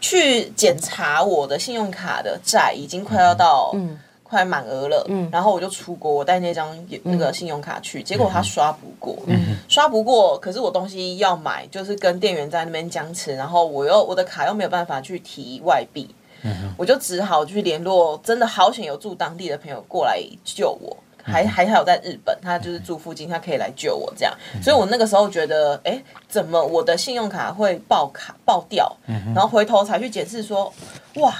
[0.00, 3.74] 去检查我的信用卡的债，已经快要到
[4.28, 5.06] 快满额了。
[5.30, 9.16] 然后我就出国，我带那张那个信用卡去，结果他刷不过，
[9.68, 10.38] 刷不过。
[10.38, 16.08] 可是我东西要买，就是跟店员在那边僵持，然后我又我的卡又没有办法去提外币。
[16.76, 24.32] 我就只好去联络，真的好险有住当地的朋友过来救我，还还还有在日本，他就是住附近，他可以来救我这样。
[24.62, 28.96] 所以我那个时候觉得，哎，怎么我的信用卡会爆卡爆掉？
[29.34, 30.72] 然后回头才去解释说，
[31.16, 31.34] 哇，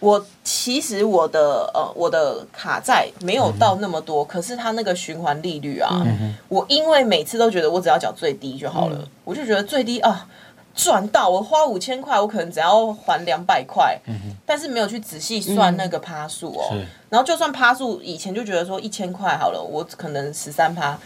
[0.00, 6.02] 我其实我的呃我的卡债没有到那么多，可是它那个循环利率啊，
[6.48, 10.28] 我因为每次都觉得我只要缴最低就好了，我就觉得最低啊。
[10.74, 14.00] 赚到我花五千块，我可能只要还两百块，
[14.46, 16.72] 但是没有去仔细算那个趴数哦。
[17.08, 20.96] 然后就算趴数，以前就觉得说一千块好了，我可能十三趴，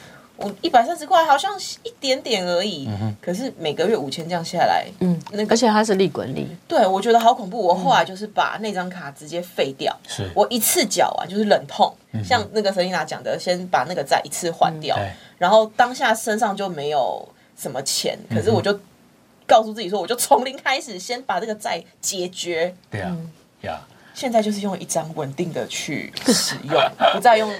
[0.42, 1.52] 我一百三十块好像
[1.84, 2.88] 一点点而已。
[3.20, 7.58] 可是每个月五千这样下来，嗯，那而且它是利滚利，对我觉得好恐怖。
[7.58, 14.98] 我后来就是把那张卡直接废掉，是我一次缴完就是冷痛，像那个瑟琳娜讲的，先把那个债一次还掉，
[15.38, 17.26] 然后当下身上就没有
[17.56, 18.78] 什么钱，可是我就。
[19.44, 22.74] 告诉自己说，我就从零开始，先把这个债解决。
[22.88, 23.14] 对啊，
[23.62, 23.80] 呀，
[24.14, 26.80] 现在就是用一张稳定的去使用，
[27.12, 27.52] 不再用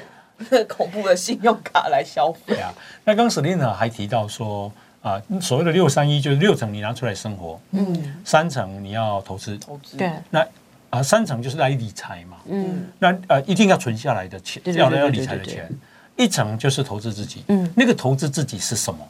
[0.68, 2.56] 恐怖的信用卡来消费。
[2.56, 2.72] 啊，
[3.04, 9.96] 那刚 Selina 还提到说，啊，所谓的六三一就是六成你拿出来生活，嗯，三成你要投资，投资。
[9.96, 10.46] 对，那
[10.90, 15.68] 啊三成就是来理财嘛，嗯，那呃一定要存下来的钱，要要理财的钱，
[16.16, 19.00] 一层就是投资自己，嗯，那个投资自己是什么？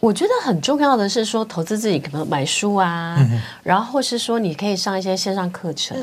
[0.00, 3.18] 我觉得很重要的是说，投资自己可能买书啊，
[3.64, 5.96] 然后或是说你可以上一些线上课程，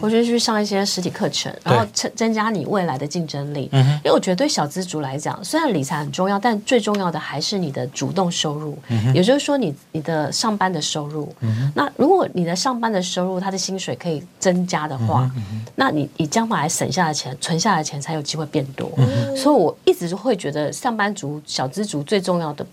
[0.00, 3.68] 或者去上一些实体课程，然后增增加你未来的竞争力。
[3.72, 8.78] 因为我觉得对小资族来讲，虽然理财很重要，但最重要的还是你的主动收入，
[9.12, 11.34] 也就是说你你的上班的收入。
[11.74, 15.28] 那如果你的上班的收入，他的薪水可以增加的话，
[15.74, 18.88] 那你你将来省下的钱、存下的钱才有机会变多。
[19.36, 22.64] 所以我一直会觉得上班族、小资族最重要的。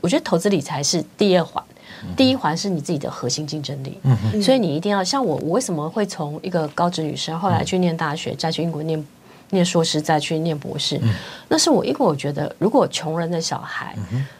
[0.00, 1.62] 我觉得投资理财是第二环，
[2.16, 3.98] 第一环是你自己的核心竞争力。
[4.40, 9.04] 所以你一定要像我，我为什么会从一个高职女生后来去念大学，再去英国念
[9.50, 11.00] 念硕士，再去念博士？
[11.48, 13.96] 那是我因为我觉得，如果穷人的小孩，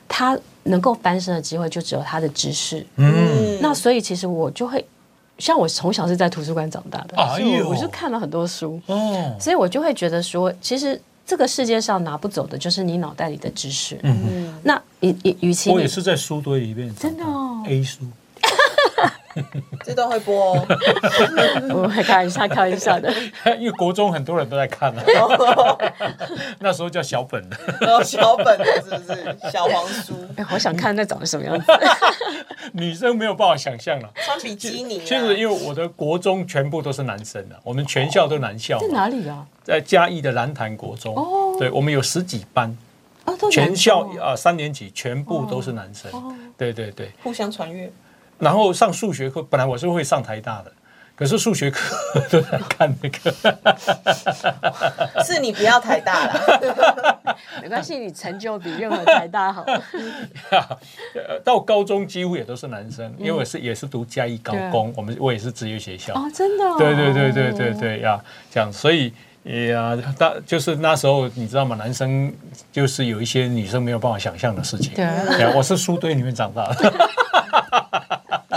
[0.06, 2.86] 他能够翻身的机会就只有他的知识。
[2.96, 4.84] 嗯，那所以其实我就会，
[5.38, 8.80] 像我从小是在图书馆长大的，所以我就看了很多书。
[8.86, 11.00] 哦，所以我就会觉得说，其实。
[11.28, 14.00] 这个世界上拿不走的就是你脑袋里的知识。
[14.02, 17.98] 嗯，那与与与其我也是在书堆里面，真的哦，A 书，
[19.84, 20.66] 这段会播哦。
[21.74, 23.12] 我会开玩笑，开玩笑的。
[23.58, 25.02] 因为国中很多人都在看啊，
[26.60, 27.56] 那时候叫小本的，
[28.04, 29.36] 小本的是不是？
[29.50, 30.14] 小黄书。
[30.36, 31.66] 哎，好想看那长什么样子。
[32.72, 35.00] 女生没有办法想象了，穿比基尼。
[35.00, 38.78] 其实因为我的国中全部都是男生的，我们全校都男校。
[38.78, 39.46] 在哪里啊？
[39.62, 41.14] 在嘉义的蓝潭国中，
[41.58, 42.76] 对我们有十几班，
[43.50, 46.10] 全校啊三年级全部都是男生，
[46.56, 47.90] 对对对，互相传阅。
[48.38, 50.72] 然后上数学课，本来我是会上台大的。
[51.16, 51.96] 可是数学课
[52.30, 53.34] 都在看那个，
[55.24, 59.66] 是你不要台大了， 没关系，你成就比任何台大好。
[61.42, 69.12] 到高中几乎也都是男生，因为我是也是读嘉义高工，我们我也是职业学校哦，真的，对对对对对对呀，这样，所以
[69.42, 71.74] 呀，大就是那时候你知道吗？
[71.74, 72.32] 男生
[72.70, 74.94] 就是有一些女生没有办法想象的事情。
[74.94, 77.08] 对，我是书堆里面长大的。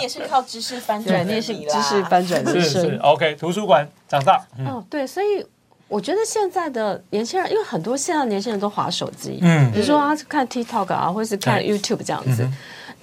[0.02, 4.46] 也是靠知识翻转，你也是知识翻转是是 OK，图书馆长大。
[4.66, 5.46] 哦，对，所以
[5.88, 12.48] 我觉得现在的年轻人，因为很多现在年轻人都滑手机，嗯，比如说他看 TikTok 啊，或者是看 YouTube 这样子。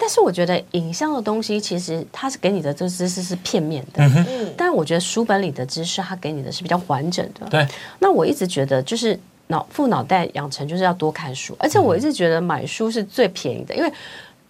[0.01, 7.45] 但是我觉得影像的东西，其实它是给你的这知识是片面的，嗯，但我觉得书本里的知识，它给你的是比较完整的。
[7.49, 7.67] 对。
[7.99, 13.91] 那我一直觉得，就是脑副脑袋养成就是要多看书，而且我一直觉得买书是最便宜的，因为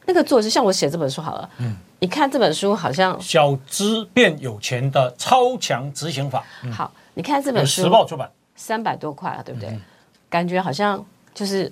[0.05, 1.75] 那个作者像我写这本书好了，嗯。
[1.99, 6.43] 你看这本书好像小资变有钱的超强执行法。
[6.71, 9.77] 好，你看这本书，时报出版，三百多块啊，对不对？
[10.29, 11.69] 感觉好像就是，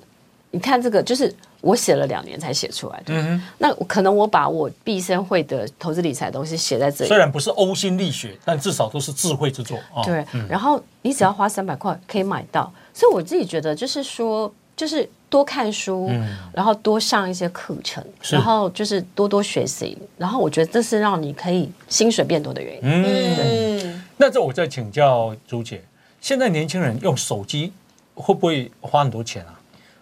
[0.52, 3.14] 你看这个，就是我写了两年才写出来的。
[3.14, 10.04] 嗯那可能我把我毕生会的投资理财东西写在这里，虽然不是呕心沥血，但至少都是智慧之作啊。
[10.04, 15.10] 对，然后你只要花三百块可以买到，所以我自己觉得就是说，就是。
[15.30, 16.10] 多看书，
[16.54, 22.82] 然后多上一些课程，然后就是多多学习，然后我觉得这是让你可以薪水变多的原因。
[22.84, 25.84] 嗯，那这我再请教朱姐，
[26.22, 27.74] 现在年轻人用手机
[28.16, 29.60] 会不会花很多钱啊？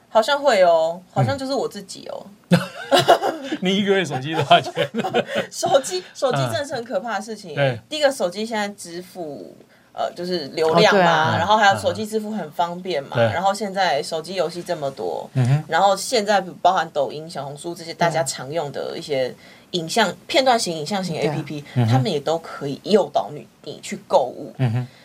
[0.09, 2.25] 好像会哦，好像就是我自己哦。
[3.61, 4.89] 你一个月手机多少钱？
[5.51, 7.53] 手机手机真的是很可怕的事情。
[7.53, 9.55] 对，第一个手机现在支付。
[9.97, 15.29] 呃，就是流量嘛，然后还有手机支付很方便嘛，然后现在手机游戏这么多，
[15.69, 19.33] 然后现在包含抖音、小红书这些大家常用的一些
[19.71, 24.53] 影像片段型、影像型 A P P，他们也都可以诱导你你去购物，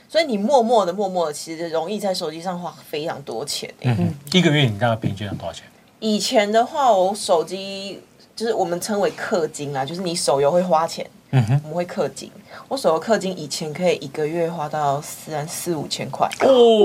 [0.08, 3.72] 所以你默默的、默默的，其实容易在手机上花非常多钱。
[3.82, 5.64] 嗯一个月你大概平均要多少钱？
[6.00, 8.02] 以前的话，我手机
[8.34, 11.08] 就是我们称为氪金啊，就是你手游会花钱。
[11.30, 12.30] 嗯哼，我们会氪金。
[12.68, 16.28] 我手游氪金以前可以一个月花到三四五千块，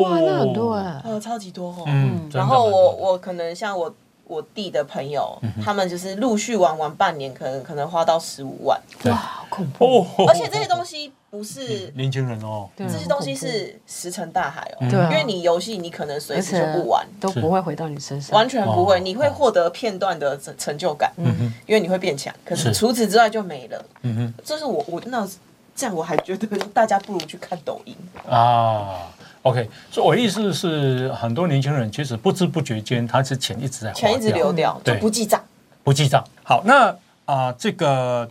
[0.04, 1.84] 哇，那很多哎，呃，超级多哦。
[1.88, 3.94] 嗯，然后我我可能像我
[4.26, 10.06] 我弟的朋友，他们就是陆续玩玩半年，可能可能花到十五万，哇，好恐怖。
[10.28, 11.12] 而且这些东西。
[11.36, 14.88] 不是年轻人哦，这些东西是石沉大海哦。
[14.90, 19.02] 对，因为你游戏你可能随时就不玩，都不会回到你身上，完全不会。
[19.02, 22.34] 你会获得片段的成成就感，嗯因为你会变强。
[22.46, 23.86] 可是除此之外就没了。
[24.04, 25.28] 嗯哼，这是我我那
[25.76, 27.94] 这样我还觉得大家不如去看抖音
[28.30, 29.12] 啊。
[29.42, 35.44] OK，所以我意思是，很多年轻人其实不知不觉间，他是钱一直在钱一直流掉，就不记账，
[35.84, 36.24] 不记账。
[36.44, 38.28] 好，那啊，这个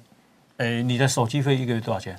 [0.57, 2.19] 诶，你的手机费一个月多少钱？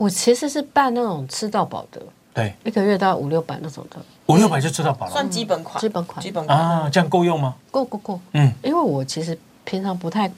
[0.00, 2.00] 我其实是办那种吃到饱的，
[2.32, 3.98] 对，一个月到五六百那种的，
[4.28, 6.58] 五六百就吃到饱了，算基本款，基本款，基本款。
[6.58, 7.54] 啊，这样够用吗？
[7.70, 10.32] 够够够，嗯，因为我其实平常不太，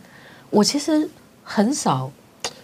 [0.51, 1.09] 我其实
[1.45, 2.11] 很少，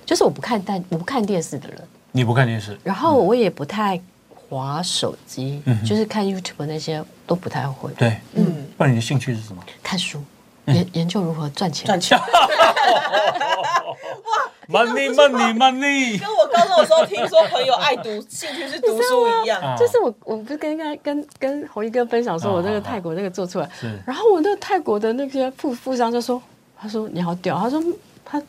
[0.05, 1.81] 就是我不看但，我不看电视的人，
[2.11, 4.01] 你不看电视，然后我也不太
[4.35, 9.63] 滑手机，嗯就是看 YouTube 那些都不太会，对，嗯，不然你的兴趣是什么？
[9.85, 10.21] 看书，
[10.67, 11.87] 研研究如何赚钱。
[11.87, 12.19] 赚钱。
[13.89, 19.61] 哇 money money money，跟我高中的时候听说朋友爱读，兴趣是读书一样。
[19.79, 23.69] 就是我，我不是跟跟跟跟红一哥分享说，我那个泰国那个做出来，
[24.05, 26.41] 然后我那个泰国的那些富富商就说，
[26.79, 27.83] 他说你好屌，他说
[28.25, 28.43] 他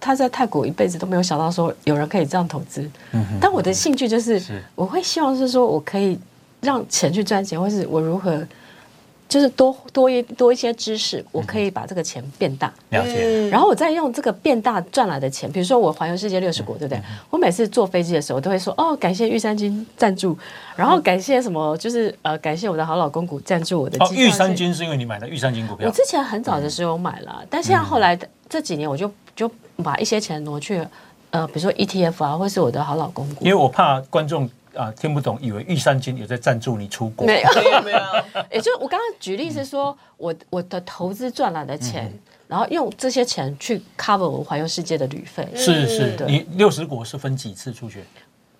[0.00, 2.90] 他在泰国一辈子都没有想到说有人可以这样投资。
[3.40, 4.42] 但我的兴趣就是，
[4.74, 6.18] 我会希望是说我可以
[6.60, 8.44] 让钱去赚钱，或是我如何。
[9.30, 12.66] 就是多多一多一些知识，我可以把这个钱变大。
[12.88, 13.48] 了解。
[13.48, 17.00] 然后我再用这个变大赚来的钱，比如说我环游世界六十国，对不对？
[17.30, 20.36] 我每次坐飞机的时候，我都会说哦，感谢玉山金赞助，
[20.74, 21.76] 然后感谢什么？
[21.76, 23.96] 就是呃，感谢我的好老公股赞助我的。
[24.04, 25.86] 哦，玉山金是因为你买的玉山金股票。
[25.86, 28.18] 我之前很早的时候买了，但现在后来
[28.48, 29.48] 这几年，我就就
[29.84, 30.84] 把一些钱挪去
[31.30, 33.44] 呃，比如说 ETF 啊，或是我的好老公股。
[33.44, 34.50] 因为我怕观众。
[34.80, 37.26] 啊，听不懂，以为玉山金有在赞助你出国？
[37.26, 38.00] 没有，没有，没有。
[38.50, 42.10] 也就我刚刚举例是说，我我的投资赚来的钱，
[42.48, 45.46] 然后用这些钱去 cover 我环游世界的旅费。
[45.54, 48.02] 是是，你六十国是分几次出去？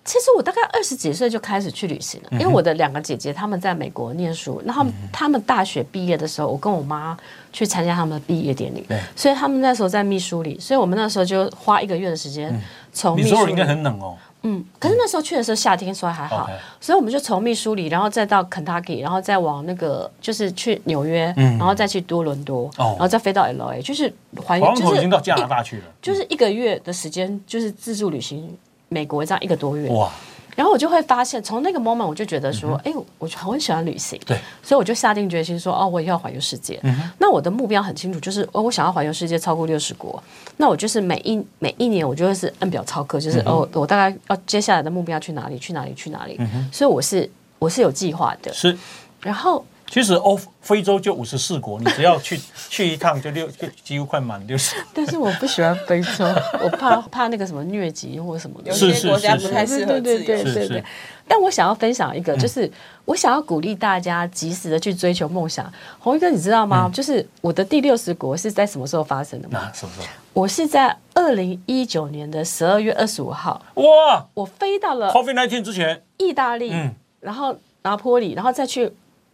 [0.03, 7.17] 其实我大概二十几岁就开始去旅行了，因为我的两个姐姐她们在美国念书，然后他们大学毕业的时候，我跟我妈
[7.53, 12.59] 去参加他们的毕业典礼，所以他们那时候在密苏里，所以我们那时候就花一个月的时间
[12.91, 13.15] 从。
[13.15, 14.17] 密苏里应该很冷哦。
[14.43, 24.11] 嗯，可是那时候去的时候夏天，所以还好，所以我们就从密苏里，然后再到肯塔基，然后再往那个就是去纽约，然后再去多伦多，然后再飞到 L A，就是
[24.43, 28.57] 环就是已经到加拿大去了，就是一个月的时间，就是自助旅行
[28.89, 29.89] 美国这样一个多月。
[29.89, 30.11] 哇。
[30.55, 36.79] 然后我就会发现，从那个 moment 我就觉得说，哎，我就很喜欢旅行，对，所以我就下定决心说，哦，我也要环游世界。
[37.17, 40.21] 那我的目标很清楚，就是哦，我想要环游世界超过六十国。
[40.57, 46.39] 那我就是每一每一年，我就会是按表操课，就是哦，我大概要接下来的目标去哪里，去哪里，去哪里。
[46.71, 47.29] 所以我是
[47.59, 48.53] 我是有计划的。
[48.53, 48.77] 是，
[49.21, 49.63] 然后。
[49.91, 52.39] 其实欧非洲就五十四国，你只要去
[52.69, 54.77] 去一趟就六就几乎快满六十。
[54.95, 56.23] 但是我不喜欢非洲，
[56.63, 58.71] 我怕怕那个什么疟疾或什么的。
[58.71, 60.25] 有些国家不太适合自由。
[60.25, 60.83] 对对
[61.27, 62.71] 但我想要分享一个，就是
[63.03, 65.69] 我想要鼓励大家及时的去追求梦想。
[65.99, 66.89] 红一哥，你知道吗？
[66.93, 69.69] 就是我的第六十国是在什么时候发生的吗？
[69.73, 70.07] 什么时候？
[70.31, 73.61] 我是在二零一九年的十二月二十五号。
[73.73, 74.25] 哇！
[74.33, 76.73] 我飞到了 Covid nineteen 之前，意大利，
[77.19, 78.89] 然后拿坡里，然后再去。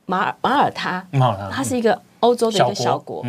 [0.07, 1.05] 马尔马耳他，
[1.51, 3.23] 它是一个欧洲的一个小国。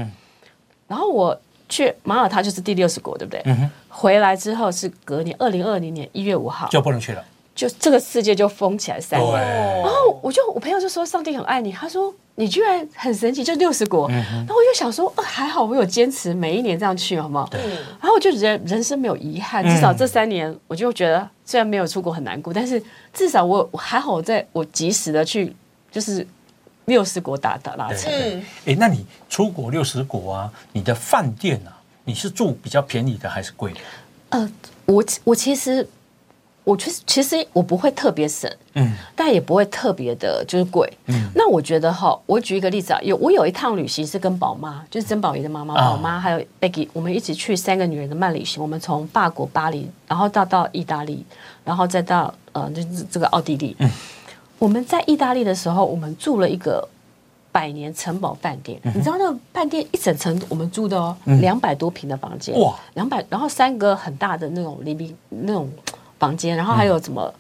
[0.86, 3.44] 然后我去马耳他就是第六十国，对不对？
[3.88, 7.22] 回来之后是隔年二零二零年一月五号就不能去了，
[7.54, 9.34] 就这个世界就封起来三年。
[9.82, 14.08] 然后我就我朋友就说上帝很爱你，他说你居然很神奇，就六十国。
[14.08, 17.50] 然后我就想说，还好我有坚持每一年这样去，好不好？
[18.00, 22.80] 然后我就觉得人生没有遗憾，至少这三年我就觉得虽然没有出国很难过，但是
[23.12, 25.54] 至少我还好我，在我及时的去
[25.90, 26.26] 就是。
[26.88, 28.08] 六十国打打拉扯，
[28.64, 30.52] 哎，那你出国六十国啊？
[30.72, 31.70] 你的饭店啊，
[32.04, 33.78] 你是住比较便宜的还是贵的？
[34.30, 34.50] 呃，
[34.86, 35.86] 我我其实
[36.64, 41.30] 我其实其实我不会特别省，嗯，但也不会特别的就是贵，嗯。
[41.34, 51.24] 那我觉得哈，我举一个例子啊，有我有一趟旅行是跟宝妈，就是曾宝仪的妈妈宝妈还有 Becky，我们一起去三个女人的慢旅行，我们从法国巴黎，然后到到意大利，
[51.64, 53.90] 然后再到呃就是这个奥地利，嗯。
[54.58, 56.86] 我们在意大利的时候，我们住了一个
[57.52, 58.80] 百年城堡饭店。
[58.94, 65.70] 你知道那个饭店一整层我们住的哦，两百多平的房间，哇，两百，然后三个很大的那种里宾那种
[66.18, 67.32] 房间，然后还有什么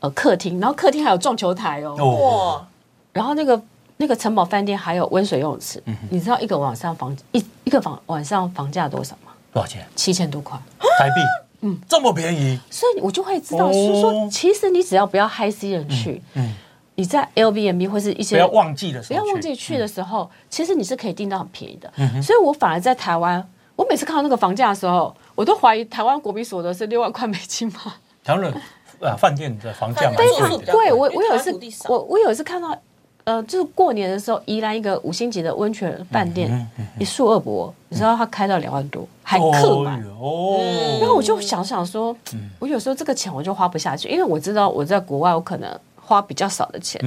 [0.00, 2.66] 呃客厅，然后客厅还有撞球台哦，哇，
[3.12, 3.60] 然后那个
[3.98, 5.82] 那个城堡饭店还有温水游泳池。
[6.10, 9.32] 你知道一个晚上房一一个房晚上房价多少吗？
[9.52, 9.86] 多少钱？
[9.94, 10.58] 七千多块。
[10.98, 11.20] 台币。
[11.64, 16.52] 嗯，这么便宜，所以我就会知道，是说，其实你只要不要嗨 C 人去，嗯，
[16.94, 21.92] 你在 L B M B 或是一些不要忘记的时候，不要忘记去的时候，其实你是可以订到很便宜的。
[21.96, 23.42] 嗯，所以我反而在台湾，
[23.76, 27.94] 我每次看到那个房价的时候，我都怀疑台湾国民所得是六万块美金吗？
[28.24, 28.52] 当然
[29.00, 32.76] 呃饭店的房价非常贵，我我有一次我我有一次看到。
[33.24, 36.68] 呃，就是过年的时候，宜兰一个五星级的温泉饭店，
[36.98, 40.02] 一宿二博，你知道它开到两万多，还客满。
[40.20, 40.58] 哦，
[40.98, 42.16] 然后我就想想说，
[42.58, 45.70] 我有时候这个钱我就花不下去，因为我知道我在国外，我可能
[46.12, 47.00] 花比较少的钱，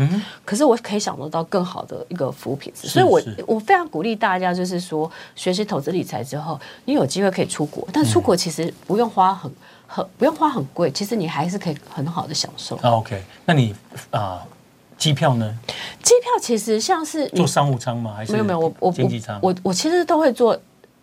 [0.43, 2.87] 可是我可以享受到更好的一个服务品质。
[2.87, 9.51] 所以，我我非常鼓励大家，就是说学习投资理财之后，你有机会可以出国，但出国其实不用花很
[9.85, 12.75] 很不用花很贵，其实你还是可以很好的享受。
[12.81, 13.75] OK，那你
[14.09, 14.43] 啊。
[14.97, 15.53] 机票呢？
[16.01, 18.13] 机票其实像是坐商务舱吗？
[18.15, 19.37] 还是没有没有我我经济舱？
[19.41, 20.57] 我我其实都会做，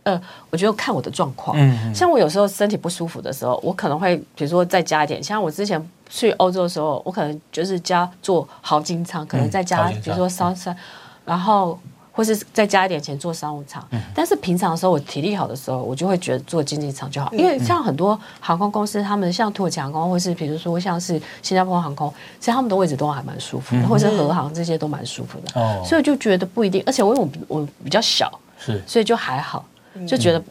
[0.05, 1.55] 呃，我觉得看我的状况。
[1.61, 5.23] 嗯，像我有时候身体不舒服的时候，我可能会比如说再加一点。
[5.23, 5.79] 像我之前
[6.15, 10.77] 去欧洲的时候，我可能就是加做豪金舱，可能再加比如说商三，
[11.25, 11.79] 然后
[12.13, 13.83] 或是再加一点钱做商务舱。
[14.15, 17.33] 但是平常的时候，我体力好的时候，我就会觉得做经济舱就好。
[17.33, 25.59] 因为像很多航空公司，他们像土耳其航空，或是比如说像是新加坡航空，其实他们的位置都还蛮舒服的，或者是和航这些都蛮舒服的。
[25.59, 26.83] 哦，所以就觉得不一定。
[26.85, 29.65] 而且我因为我我比较小，是，所以就还好，
[30.07, 30.45] 就觉得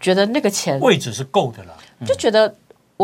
[0.00, 1.72] 觉得那个钱位置是够的了，
[2.04, 2.52] 就觉得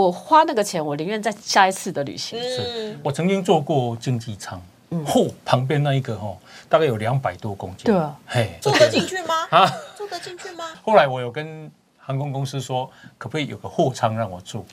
[0.01, 2.40] 我花那个钱，我宁愿在下一次的旅行。
[2.42, 6.36] 是我曾经坐过经济舱，嚯，旁边那一个哦。
[6.68, 9.34] 大概有两百多公斤，对啊，嘿，坐得进去吗？
[9.51, 10.64] 啊，坐得进去吗？
[10.84, 12.88] 后来我有跟航空公司说，
[13.18, 14.64] 可不可以有个货舱让我住？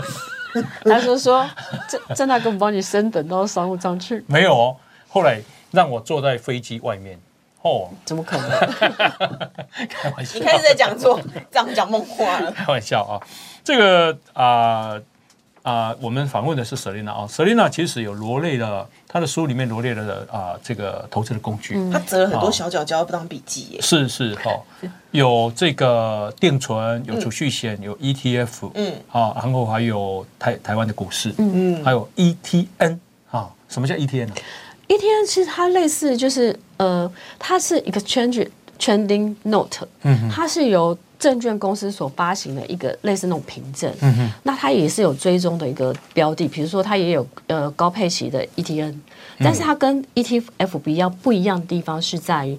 [0.84, 1.48] 他说说，
[1.88, 4.22] 郑郑大哥帮你升等到商务舱去。
[4.26, 4.76] 没有哦，
[5.08, 5.40] 后来
[5.70, 7.18] 让我坐在飞机外面。
[7.62, 8.50] 哦，怎么可能？
[9.88, 12.50] 开玩笑，你开始在讲座，这样讲梦话了。
[12.52, 13.18] 开玩笑啊，
[13.64, 15.00] 这个啊。
[15.62, 24.50] 啊，我们访问的是 Selina 啊，Selina 其实有罗列了，他的书里面罗列了啊，这个投资的工具，他折了很多小角胶当笔记，是是哈，
[25.12, 31.78] 有这个定存，有储蓄险，有 ETF，嗯，啊，然后还有台台湾的股市，嗯。
[31.78, 32.98] 嗯，还有 ETN
[33.30, 34.34] 啊，什么叫 ETN 呢
[35.26, 48.94] 其实它类似就是呃，它是一个 change trending note，嗯，它是由证券公司所发行的一个类似那种凭证，嗯那它也是有追踪的一个标的，比如说它也有呃高配息的 ETN，
[49.38, 52.58] 但是它跟 ETF 比较不一样的地方是在于，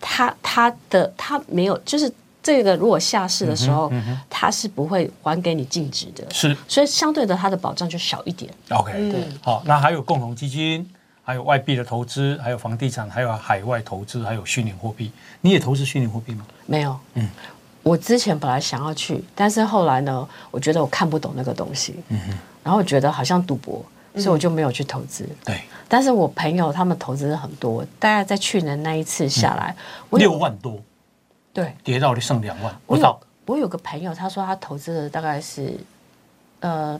[0.00, 3.90] 它它的它没有就是这个如果下市的时候，
[4.30, 8.48] 它是不会还给你净值的，是，所以相对的它的保障就小一点。
[8.70, 10.88] OK，对，好，那还有共同基金，
[11.24, 15.10] 还有外币的投资，还有房地产，还有海外投资，还有虚拟货币，
[15.40, 16.44] 你也投资虚拟货币吗？
[16.66, 17.28] 没有，嗯。
[17.82, 25.28] 我之前本来想要去，但是后来呢，我觉得我看不懂那个东西，嗯哼，然后我觉得好像赌博，所以我就没有去投资。
[25.44, 29.76] 对，但是我朋友他们投资很多，大概在去年那一次下来，
[30.12, 30.80] 六万多，
[31.52, 32.74] 对，跌到剩两万。
[32.86, 35.78] 我有我有个朋友，他说他投资了大概是
[36.60, 36.98] 呃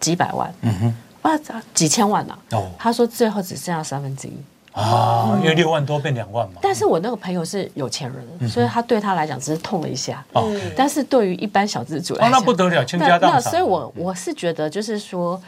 [0.00, 0.94] 几百万，嗯哼，
[1.26, 2.38] 哇，几千万呐。
[2.52, 4.32] 哦，他说最后只剩下三分之一。
[4.72, 6.56] 啊，因为六万多变两万嘛。
[6.60, 10.22] 但是我那个朋友是有钱人，所以他对他来讲只是痛了一下。
[10.34, 13.40] 哦，但是对于一般小资主，哦，那不得了，倾家荡产。
[13.40, 15.40] 所以我我是觉得，就是说，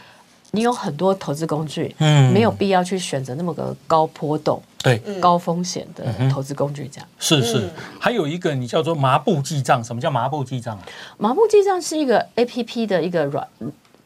[0.52, 6.88] 你有很多投资工具，嗯，没有必要去选择那么个高波动、对高风险的投资工具。
[6.90, 7.68] 这样是是，
[8.00, 10.82] 还有一个你叫做麻布记账，什么叫麻布记账啊？
[11.18, 13.46] 麻布记账是一个 A P P 的一个软。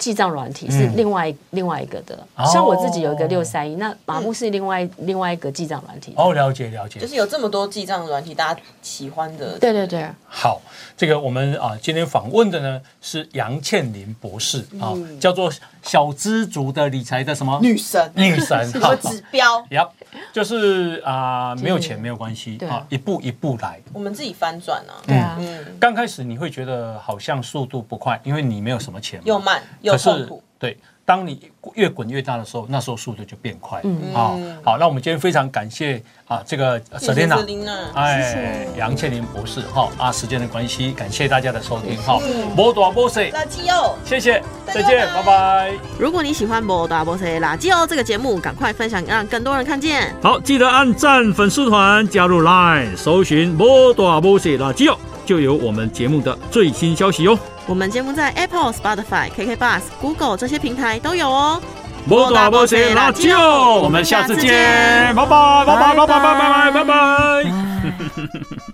[0.02, 2.18] 记账软体是另外另外一个的，
[2.52, 6.12] 像我自己有一个六三一，那马木是另外另外一个记账软体。
[6.16, 9.56] 哦，了解了解，就是有这么多记账软体，大家喜欢的。
[9.60, 10.04] 对对对。
[10.26, 10.60] 好，
[10.96, 15.48] 这个我们啊，今天访问的呢是杨倩玲博士啊，叫做
[15.82, 18.10] 小知足的理财的什么女神？
[18.16, 19.64] 女神什么指标？
[19.70, 19.88] 呀，
[20.32, 24.98] 就是啊，没有钱没有关系啊，一步一步来，我们自己翻转啊。
[25.06, 25.38] 对啊，
[25.78, 29.91] 刚开始你会觉得好像速度不快，因为你没有什么钱，又慢又。
[29.92, 33.80] 可是，对，当你越滚越大的时候，那时候速度就变快。
[33.82, 42.20] 嗯，好，好，那我们今天非常感谢啊，这个舍琳娜，哎，杨倩玲博士，哈啊，时间的关系，感谢大家的收听，哈，
[42.56, 45.72] 摩多波塞垃圾哦，谢谢，再见，拜拜。
[45.98, 50.14] 如果你喜欢摩多波塞垃圾哦这个节目，赶快分享，让更多人看见。
[50.22, 54.96] 好，记得按赞粉丝团，加入 Line，搜寻摩多波塞垃圾哦。
[55.24, 57.38] 就有我们节目的最新消息哟。
[57.66, 61.60] 我们节目在 Apple、Spotify、KK Bus、Google 这些平台都有哦。
[62.04, 66.70] 莫打摩西拉就，我们下次见，拜拜拜拜拜拜拜拜。
[66.72, 68.62] 拜拜。